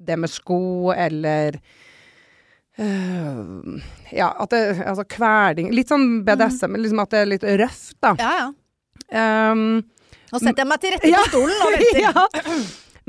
[0.00, 1.58] det med sko eller
[2.80, 3.80] eh,
[4.16, 8.14] Ja, at det Altså kveling Litt sånn BDSM, liksom at det er litt røft, da.
[8.18, 8.50] Ja, ja.
[9.10, 9.82] Um,
[10.30, 11.22] Nå setter jeg meg til rette Ja.
[11.24, 12.00] på stolen og venter.
[12.04, 12.54] ja.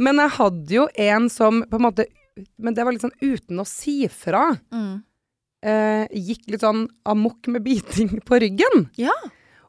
[0.01, 2.05] Men jeg hadde jo en som på en måte
[2.57, 4.47] Men det var litt sånn uten å si fra.
[4.73, 5.01] Mm.
[5.61, 8.87] Uh, gikk litt sånn amok med biting på ryggen.
[8.97, 9.13] Ja.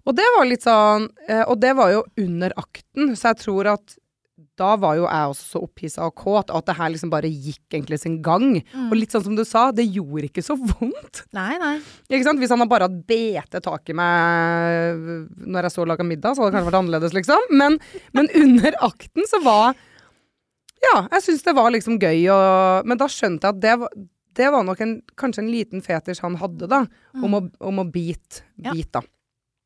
[0.09, 3.68] Og det var litt sånn uh, Og det var jo under akten, så jeg tror
[3.74, 3.98] at
[4.63, 7.77] da var jo jeg også så opphissa og kåt, at det her liksom bare gikk
[7.77, 8.61] egentlig sin gang.
[8.61, 8.89] Mm.
[8.89, 11.25] Og litt sånn som du sa, det gjorde ikke så vondt.
[11.37, 11.75] Nei, nei.
[12.09, 12.43] Ikke sant?
[12.43, 15.03] Hvis han hadde bare hatt bete tak i meg
[15.43, 17.49] når jeg så laga middag, så hadde det kanskje vært annerledes, liksom.
[17.59, 17.79] Men,
[18.17, 19.75] men under akten så var
[20.83, 23.97] Ja, jeg syns det var liksom gøy, og Men da skjønte jeg at det var,
[24.39, 26.85] det var nok en, kanskje en liten fetisj han hadde, da.
[27.19, 28.47] Om å, om å bite.
[28.63, 28.75] Ja.
[28.75, 29.03] Bit, da.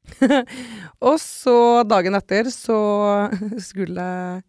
[1.08, 1.56] og så
[1.88, 2.76] dagen etter så
[3.68, 4.44] skulle jeg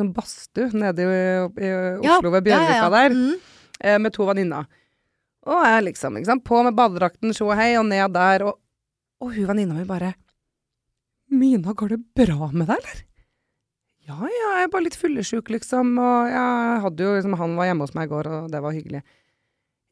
[0.00, 1.22] sånn badstue nede i,
[1.66, 1.70] i
[2.08, 3.34] Oslo ved Bjørvika der Mm.
[3.80, 4.66] eh, med to venninner.
[5.46, 8.58] Og jeg liksom, ikke sant, på med badedrakten, sjå hei, og ned der, og,
[9.20, 10.14] og hun venninna mi bare
[11.34, 13.02] Mina, går det bra med deg, eller?
[14.04, 17.70] Ja, ja, jeg er bare litt fyllesyk, liksom, og jeg hadde jo liksom Han var
[17.70, 19.00] hjemme hos meg i går, og det var hyggelig.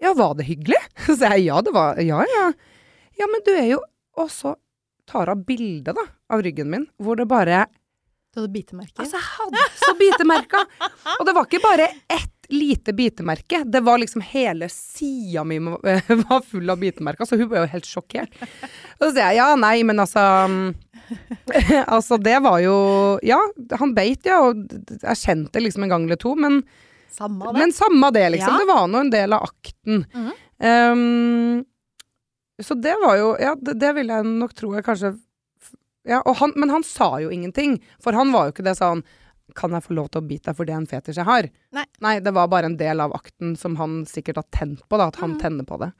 [0.02, 0.80] Ja, var det hyggelig?
[1.06, 2.44] Så jeg ja, det var Ja, ja.
[3.18, 3.78] Ja, men du er jo
[4.20, 4.54] Og så
[5.08, 7.64] tar hun bilde, da, av ryggen min, hvor det bare
[8.32, 9.02] Du hadde bitemerker?
[9.02, 10.68] Altså, jeg hadde så bitemerker!
[11.18, 13.62] Og det var ikke bare ett lite bitemerke.
[13.68, 17.88] Det var liksom hele sida mi var full av bitemerker, så hun ble jo helt
[17.88, 18.32] sjokkert.
[18.98, 20.70] Og så sier jeg ja, nei, men altså mm,
[21.96, 22.76] Altså, det var jo
[23.26, 23.38] Ja,
[23.80, 24.64] han beit, ja, og
[25.02, 26.62] jeg kjente liksom en gang eller to, men,
[27.12, 27.58] Samme det.
[27.60, 28.56] men samme det, liksom.
[28.56, 28.62] Ja.
[28.64, 30.06] Det var nå en del av akten.
[30.14, 30.32] Mhm.
[30.62, 31.64] Um,
[32.62, 35.16] så det var jo Ja, det, det vil jeg nok tro jeg kanskje
[36.08, 39.04] ja, og han, Men han sa jo ingenting, for han var jo ikke det sånn
[39.58, 41.50] Kan jeg få lov til å bite deg for det en fetisj jeg har?
[42.02, 42.14] Nei.
[42.24, 45.10] det var bare en del av akten som han sikkert har tent på, da.
[45.12, 45.40] At han mm.
[45.42, 45.92] tenner på det.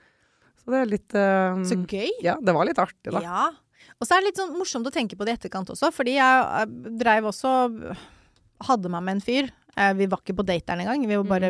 [0.62, 2.08] Så det er litt uh, Så gøy.
[2.24, 3.20] Ja, det var litt artig, da.
[3.22, 3.44] Ja.
[3.98, 6.16] Og så er det litt sånn morsomt å tenke på det i etterkant også, fordi
[6.16, 7.52] jeg, jeg dreiv også
[8.62, 9.48] Hadde meg med en fyr.
[9.74, 11.48] Eh, Vi var ikke på dateren engang, vi var bare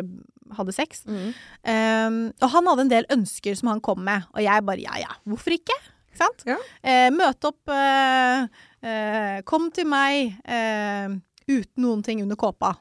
[0.57, 1.03] hadde sex.
[1.05, 1.27] Mm.
[1.65, 4.99] Um, og han hadde en del ønsker som han kom med, og jeg bare ja
[5.01, 5.77] ja, hvorfor ikke?
[6.23, 6.45] Ikke sant?
[6.47, 6.57] Ja.
[6.83, 8.47] Eh, møte opp eh,
[8.83, 11.13] eh, Kom til meg eh,
[11.49, 12.73] uten noen ting under kåpa.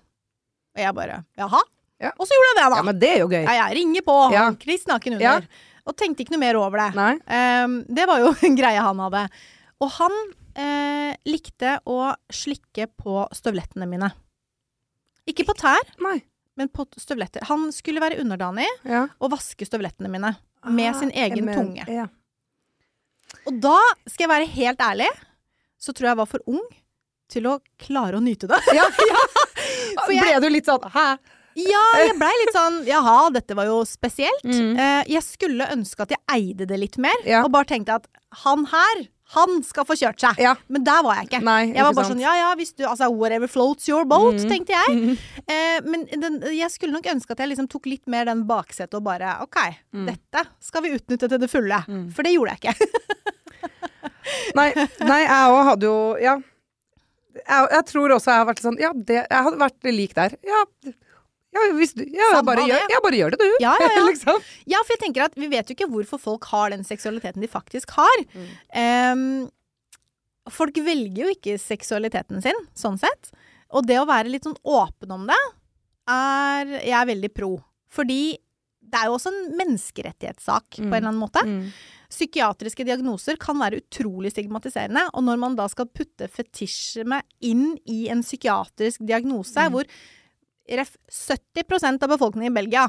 [0.72, 1.60] Og jeg bare jaha?
[2.02, 2.10] Ja.
[2.18, 2.76] Og så gjorde jeg det, da.
[2.80, 3.42] Ja, men det er jo gøy.
[3.44, 4.46] Ja, jeg ringer på, Ja.
[4.58, 5.36] kliss naken Ja.
[5.36, 5.48] under.
[5.86, 6.88] Og tenkte ikke noe mer over det.
[6.94, 7.12] Nei?
[7.26, 9.24] Ehm, det var jo en greie han hadde.
[9.82, 10.16] Og han
[10.58, 14.10] eh, likte å slikke på støvlettene mine.
[15.30, 16.20] Ikke på tær, Nei.
[16.58, 17.44] men på støvletter.
[17.50, 19.04] Han skulle være underdanig Ja.
[19.20, 20.34] og vaske støvlettene mine
[20.70, 21.86] med sin egen men- tunge.
[21.90, 22.06] Ja.
[23.48, 23.76] Og da,
[24.06, 25.08] skal jeg være helt ærlig,
[25.82, 26.62] så tror jeg jeg var for ung
[27.32, 28.58] til å klare å nyte det.
[28.76, 29.22] Ja, ja.
[30.12, 31.06] Jeg- Ble du litt sånn hæ?
[31.58, 34.40] Ja, jeg blei litt sånn Jaha, dette var jo spesielt.
[34.48, 34.70] Mm.
[34.80, 37.42] Eh, jeg skulle ønske at jeg eide det litt mer, Ja.
[37.44, 38.06] og bare tenkte at
[38.44, 39.02] han her,
[39.32, 40.38] han skal få kjørt seg.
[40.42, 40.54] Ja.
[40.68, 41.40] Men der var jeg ikke.
[41.46, 42.18] Nei, jeg var bare sant.
[42.18, 44.48] sånn ja ja, hvis du Altså whatever floats your boat, Mm.
[44.50, 45.18] tenkte jeg.
[45.52, 48.94] Eh, men den, jeg skulle nok ønske at jeg liksom tok litt mer den baksetet
[48.94, 49.58] og bare OK,
[49.94, 50.06] Mm.
[50.12, 51.80] dette skal vi utnytte til det fulle.
[52.14, 52.88] For det gjorde jeg ikke.
[54.58, 54.68] Nei,
[55.02, 56.36] nei jeg òg hadde jo Ja.
[57.32, 60.34] Jeg, jeg tror også jeg har vært sånn Ja, det, jeg hadde vært lik der.
[60.46, 60.60] Ja,
[61.52, 63.56] ja, hvis du, ja bare, gjør, ja bare gjør det, du.
[63.60, 64.04] Ja, ja, ja.
[64.10, 64.44] liksom.
[64.70, 67.50] Ja, for jeg tenker at vi vet jo ikke hvorfor folk har den seksualiteten de
[67.50, 68.22] faktisk har.
[68.72, 69.26] Em,
[70.52, 73.34] folk velger jo ikke seksualiteten sin, sånn sett.
[73.72, 75.42] Og det å være litt sånn åpen om det,
[76.12, 77.54] er jeg er veldig pro.
[77.92, 78.22] Fordi
[78.92, 81.44] det er jo også en menneskerettighetssak på en eller annen måte.
[81.46, 81.68] Mm.
[82.12, 88.02] Psykiatriske diagnoser kan være utrolig stigmatiserende, og når man da skal putte fetisjene inn i
[88.12, 89.88] en psykiatrisk diagnose, hvor
[90.70, 92.86] ref 70% av befolkningen i Belgia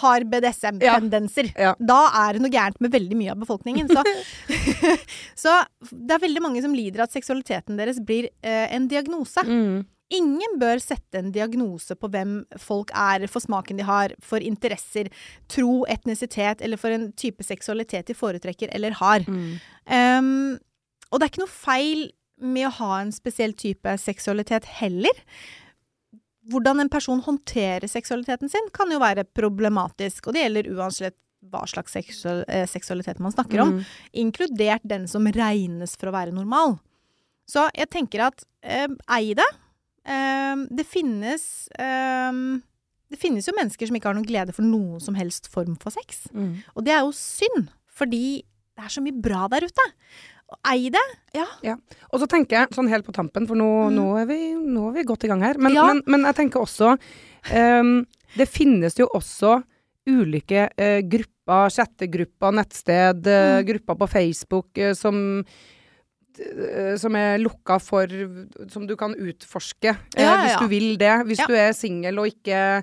[0.00, 1.74] har BDSM-tendenser, Ja.
[1.78, 3.88] da er det noe gærent med veldig mye av befolkningen.
[3.88, 4.02] Så,
[5.44, 5.56] så
[5.90, 9.44] det er veldig mange som lider at seksualiteten deres blir eh, en diagnose.
[9.44, 9.84] Mm.
[10.14, 15.08] Ingen bør sette en diagnose på hvem folk er, for smaken de har, for interesser,
[15.48, 19.24] tro, etnisitet, eller for en type seksualitet de foretrekker eller har.
[19.26, 20.58] Um,
[21.10, 22.06] og det er ikke noe feil
[22.44, 25.24] med å ha en spesiell type seksualitet heller.
[26.52, 31.16] Hvordan en person håndterer seksualiteten sin, kan jo være problematisk, og det gjelder uansett
[31.52, 33.78] hva slags eh, seksualitet man snakker om,
[34.16, 36.78] inkludert den som regnes for å være normal.
[37.48, 39.48] Så jeg tenker at eh, ei det.
[40.04, 41.44] Eh, det finnes
[41.80, 42.40] eh,
[43.12, 45.94] Det finnes jo mennesker som ikke har noen glede for noen som helst form for
[45.94, 46.24] sex.
[46.32, 46.64] Mm.
[46.74, 48.42] Og det er jo synd, fordi
[48.74, 49.84] det er så mye bra der ute.
[50.70, 51.02] Ei det,
[51.34, 51.76] ja.
[52.12, 54.94] Og så tenker jeg, sånn helt på tampen, for nå, nå, er, vi, nå er
[55.00, 55.76] vi godt i gang her, men, Mm.
[55.76, 55.86] Ja.
[55.92, 56.94] men, men jeg tenker også
[57.54, 59.62] um, Det finnes jo også
[60.06, 63.64] ulike uh, grupper, chattegrupper, nettsted, Mm.
[63.66, 65.44] grupper på Facebook uh, som
[66.98, 68.10] som er lukka for
[68.68, 71.12] Som du kan utforske ja, Ja, ja, hvis du vil det.
[71.28, 71.46] Hvis Ja.
[71.46, 72.82] du er singel og ikke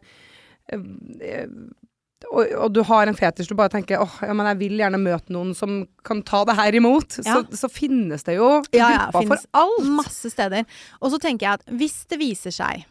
[2.30, 4.99] og, og du har en fetisj, du bare tenker åh, ja, men jeg vil gjerne
[5.01, 7.17] møte noen som kan ta det her imot.
[7.26, 7.39] Ja.
[7.39, 9.89] Så, så finnes det jo Ja, ja, grupper for alt.
[10.01, 10.67] Masse steder.
[11.01, 12.86] Og så tenker jeg at hvis det viser seg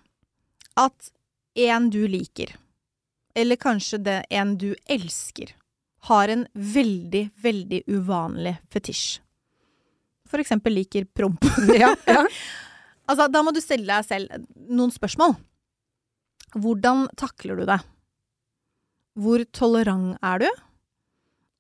[0.80, 1.12] at
[1.60, 2.54] en du liker,
[3.38, 5.54] eller kanskje det en du elsker,
[6.08, 9.20] har en veldig, veldig uvanlig fetisj.
[10.30, 11.44] For eksempel liker promp.
[11.82, 12.26] ja, ja.
[13.10, 15.32] Altså, da må du stille deg selv noen spørsmål.
[16.62, 17.80] Hvordan takler du det?
[19.20, 20.50] Hvor tolerant er du?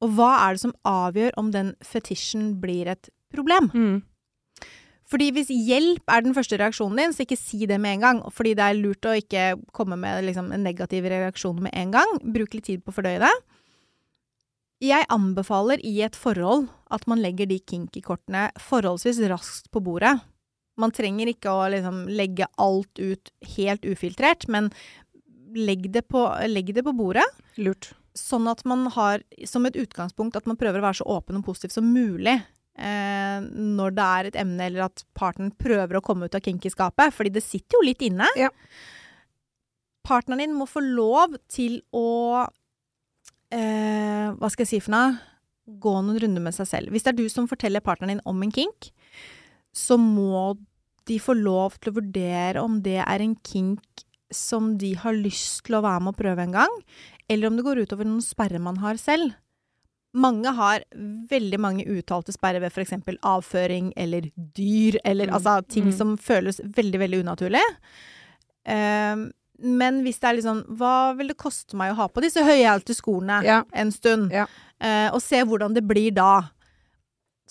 [0.00, 3.68] Og hva er det som avgjør om den fetisjen blir et problem?
[3.74, 3.98] Mm.
[5.10, 8.20] Fordi hvis hjelp er den første reaksjonen din, så ikke si det med en gang.
[8.30, 9.46] Fordi det er lurt å ikke
[9.76, 12.12] komme med liksom, en negativ reaksjon med en gang.
[12.22, 13.32] Bruk litt tid på å fordøye det.
[14.80, 20.14] Jeg anbefaler i et forhold at man legger de kinky-kortene forholdsvis raskt på bordet.
[20.80, 24.70] Man trenger ikke å liksom, legge alt ut helt ufiltrert, men
[25.56, 27.26] legg det på, legg det på bordet.
[27.60, 27.92] Lurt.
[28.18, 31.46] Sånn at man har som et utgangspunkt at man prøver å være så åpen og
[31.46, 32.40] positiv som mulig.
[32.80, 37.14] Eh, når det er et emne, eller at partneren prøver å komme ut av kinky-skapet.
[37.16, 38.28] Fordi det sitter jo litt inne.
[38.40, 38.50] Ja.
[40.06, 42.46] Partneren din må få lov til å
[43.52, 45.18] eh, Hva skal jeg si for noe?
[45.70, 46.94] Gå noen runder med seg selv.
[46.94, 48.90] Hvis det er du som forteller partneren din om en kink,
[49.76, 50.56] så må
[51.06, 55.64] de få lov til å vurdere om det er en kink som de har lyst
[55.66, 56.74] til å være med og prøve en gang,
[57.28, 59.34] eller om det går utover noen sperrer man har selv.
[60.14, 60.82] Mange har
[61.30, 62.92] veldig mange uttalte sperrer ved f.eks.
[63.22, 65.34] avføring eller dyr, eller Mm.
[65.34, 65.92] altså ting Mm.
[65.96, 67.62] som føles veldig, veldig unaturlig.
[68.66, 69.30] Um,
[69.62, 72.42] men hvis det er litt sånn Hva vil det koste meg å ha på disse
[72.44, 73.62] høyhælte skoene Ja.
[73.72, 74.30] en stund?
[74.32, 74.46] Ja.
[74.82, 76.50] Uh, og se hvordan det blir da.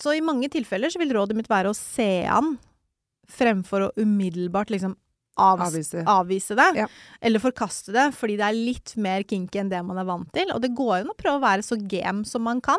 [0.00, 2.58] Så i mange tilfeller så vil rådet mitt være å se an,
[3.28, 4.96] fremfor å umiddelbart liksom
[5.40, 6.04] avs Avvise.
[6.06, 6.68] avvise det.
[6.82, 6.86] Ja.
[7.24, 10.52] Eller forkaste det, fordi det er litt mer kinky enn det man er vant til.
[10.54, 12.78] Og det går jo an å prøve å være så game som man kan.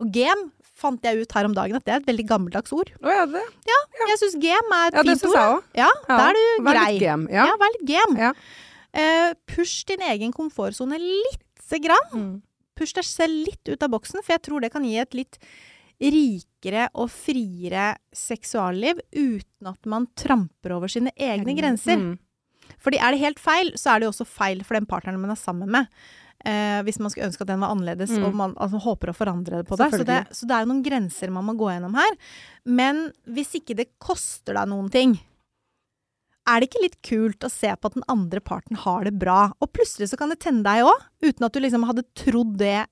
[0.00, 2.92] Og game fant jeg ut her om dagen at det er et veldig gammeldags ord.
[3.02, 5.38] Å ja, det, Jeg syns game er et ja, fint syns ord.
[5.40, 5.64] jeg òg.
[5.80, 6.92] Ja, da er du Vær grei.
[6.92, 7.26] litt game.
[7.34, 7.46] Ja.
[7.50, 8.18] Ja, vær litt game.
[8.28, 8.32] Ja.
[8.94, 12.12] Eh, push din egen komfortsone lite grann.
[12.14, 12.30] Mm.
[12.78, 15.40] Push deg selv litt ut av boksen, for jeg tror det kan gi et litt
[16.00, 21.98] rikere og friere seksualliv uten at man tramper over sine egne grenser.
[21.98, 22.16] Mm.
[22.78, 25.32] Fordi er det helt feil, så er det jo også feil for den partneren man
[25.34, 25.88] er sammen med.
[26.46, 28.24] Eh, hvis man skulle ønske at den var annerledes, Mm.
[28.28, 29.90] og man altså, håper å forandre det på det.
[29.90, 30.18] Så, det.
[30.30, 32.14] så det er jo noen grenser man må gå gjennom her.
[32.64, 35.18] Men hvis ikke det koster deg noen ting,
[36.48, 39.52] Er det ikke litt kult å se på at den andre parten har det bra,
[39.60, 42.86] og plutselig så kan det tenne deg òg, uten at du liksom hadde trodd det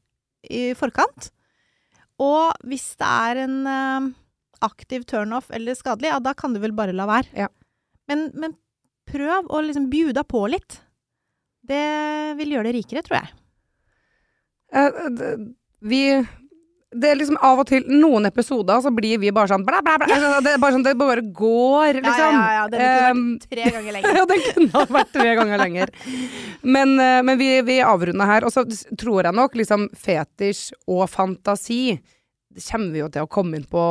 [0.53, 1.31] i forkant?
[2.23, 4.09] Og hvis det er en uh,
[4.64, 7.33] aktiv turnoff eller skadelig, ja, da kan du vel bare la være.
[7.45, 7.51] Ja.
[8.09, 8.57] Men, men
[9.11, 10.81] prøv å liksom bjuda på litt.
[11.67, 11.85] Det
[12.39, 13.35] vil gjøre det rikere, tror jeg.
[14.77, 15.53] Uh,
[15.87, 16.03] vi
[16.95, 19.97] Det er liksom av og til Noen episoder så blir vi bare sånn bla, bla,
[19.99, 20.07] bla.
[20.07, 20.41] Ja.
[20.41, 22.37] Det er bare sånn Det bare går, liksom.
[22.39, 24.16] Ja, ja, ja, den kunne Um, vært tre ganger lenger.
[24.16, 25.93] ja, den kunne ha vært tre ganger lenger.
[26.62, 28.47] Men, eh, men vi, vi avrunder her.
[28.47, 28.62] Og så
[28.99, 32.03] tror jeg nok liksom fetisj og fantasi det
[32.65, 33.83] kommer vi jo til å komme inn på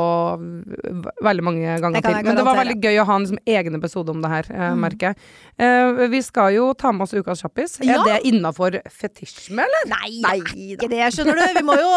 [1.24, 2.16] veldig mange ganger til.
[2.26, 4.64] Men det var veldig gøy å ha en liksom, egen episode om det her, eh,
[4.72, 4.80] Mm.
[4.82, 5.16] merker jeg.
[5.58, 7.78] Eh, vi skal jo ta med oss ukas kjappis.
[7.86, 8.00] Ja.
[8.02, 9.88] Er det innafor fetisjme, eller?
[9.92, 10.38] Nei, Nei
[10.76, 11.44] ikke det, skjønner du.
[11.60, 11.90] Vi må jo,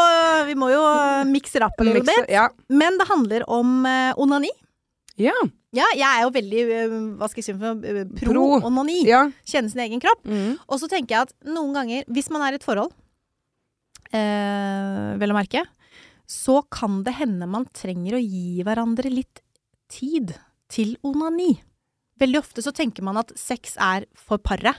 [0.48, 0.84] vi må jo
[1.32, 2.30] mikse det opp little bit.
[2.30, 2.50] Ja.
[2.70, 4.52] Men det handler om uh, onani.
[5.18, 5.34] ja.
[5.72, 8.46] Ja, jeg er jo veldig eh, hva skal jeg si eh, pro, Pro.
[8.66, 9.04] onani.
[9.06, 9.20] ja.
[9.46, 10.24] Kjenne sin egen kropp.
[10.26, 10.56] Mm.
[10.66, 12.90] Og så tenker jeg at noen ganger, hvis man er i et forhold,
[14.12, 15.62] eh, vel å merke,
[16.30, 19.42] så kan det hende man trenger å gi hverandre litt
[19.90, 20.36] tid
[20.70, 21.56] til onani.
[22.22, 24.78] Veldig ofte så tenker man at sex er for paret.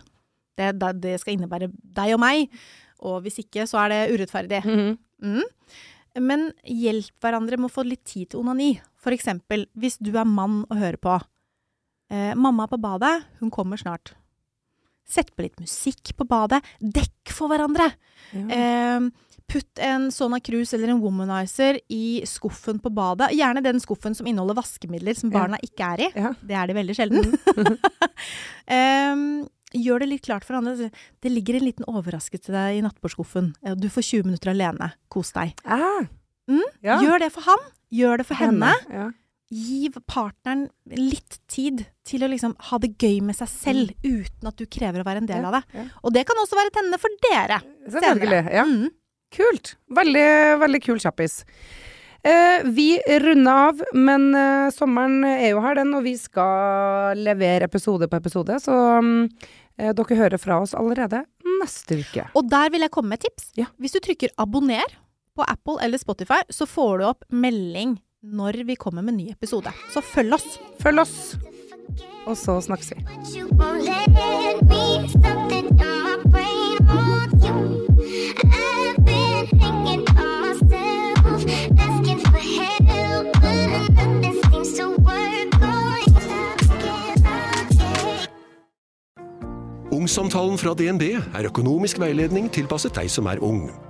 [0.60, 2.52] Det, det, skal innebære deg og meg,
[3.00, 4.62] og hvis ikke så er det urettferdig.
[4.66, 4.98] Mhm.
[5.20, 5.44] Mm.
[6.20, 8.72] Men hjelp hverandre med å få litt tid til onani.
[8.98, 11.18] For eksempel, hvis du er mann og hører på.
[12.10, 14.16] Eh, mamma er på badet, hun kommer snart.
[15.10, 16.62] Sett på litt musikk på badet.
[16.80, 17.88] Dekk for hverandre.
[18.36, 18.46] Ja.
[18.54, 19.08] Eh,
[19.50, 23.32] putt en Sona Cruise eller en Womanizer i skuffen på badet.
[23.34, 25.40] Gjerne den skuffen som inneholder vaskemidler som Ja.
[25.40, 26.10] barna ikke er i.
[26.14, 26.30] Ja.
[26.38, 27.34] Det er de veldig sjelden.
[28.70, 29.16] eh,
[29.80, 30.90] gjør det litt klart for andre.
[31.22, 33.52] Det ligger en liten overraskelse til deg i nattbordskuffen.
[33.80, 34.92] Du får 20 minutter alene.
[35.12, 35.54] Kos deg.
[35.64, 36.06] Ah.
[36.50, 37.00] Mm, Ja.
[37.02, 37.58] Gjør det for han.
[37.92, 38.72] Gjør det for henne.
[38.90, 39.10] Ja.
[39.50, 44.56] Gi partneren litt tid til å liksom ha det gøy med seg selv, uten at
[44.60, 45.42] du krever å være en del Mm.
[45.42, 45.62] Ja, av det.
[45.74, 45.84] ja.
[46.04, 47.60] Og det kan også være tennende for dere.
[47.90, 48.42] Selvfølgelig.
[48.54, 48.64] Ja.
[48.64, 48.90] Mm.
[49.34, 49.76] Kult.
[49.90, 50.26] Veldig,
[50.60, 51.44] veldig kul kjappis.
[52.22, 57.64] Eh, vi runder av, men eh, sommeren er jo her, den, og vi skal levere
[57.64, 58.58] episode på episode.
[58.60, 59.30] Så mm,
[59.80, 61.24] eh, dere hører fra oss allerede
[61.62, 62.26] neste uke.
[62.36, 63.50] Og der vil jeg komme med et tips.
[63.80, 64.84] Hvis du trykker abonner
[65.34, 69.72] på Apple eller Spotify, så får du opp melding når vi kommer med ny episode.
[69.92, 70.60] Så følg oss.
[70.80, 71.36] Følg oss,
[72.26, 73.04] og så snakkes vi.
[89.92, 91.02] Ungsamtalen fra DNB
[91.34, 93.89] er økonomisk veiledning tilpasset deg som er ung.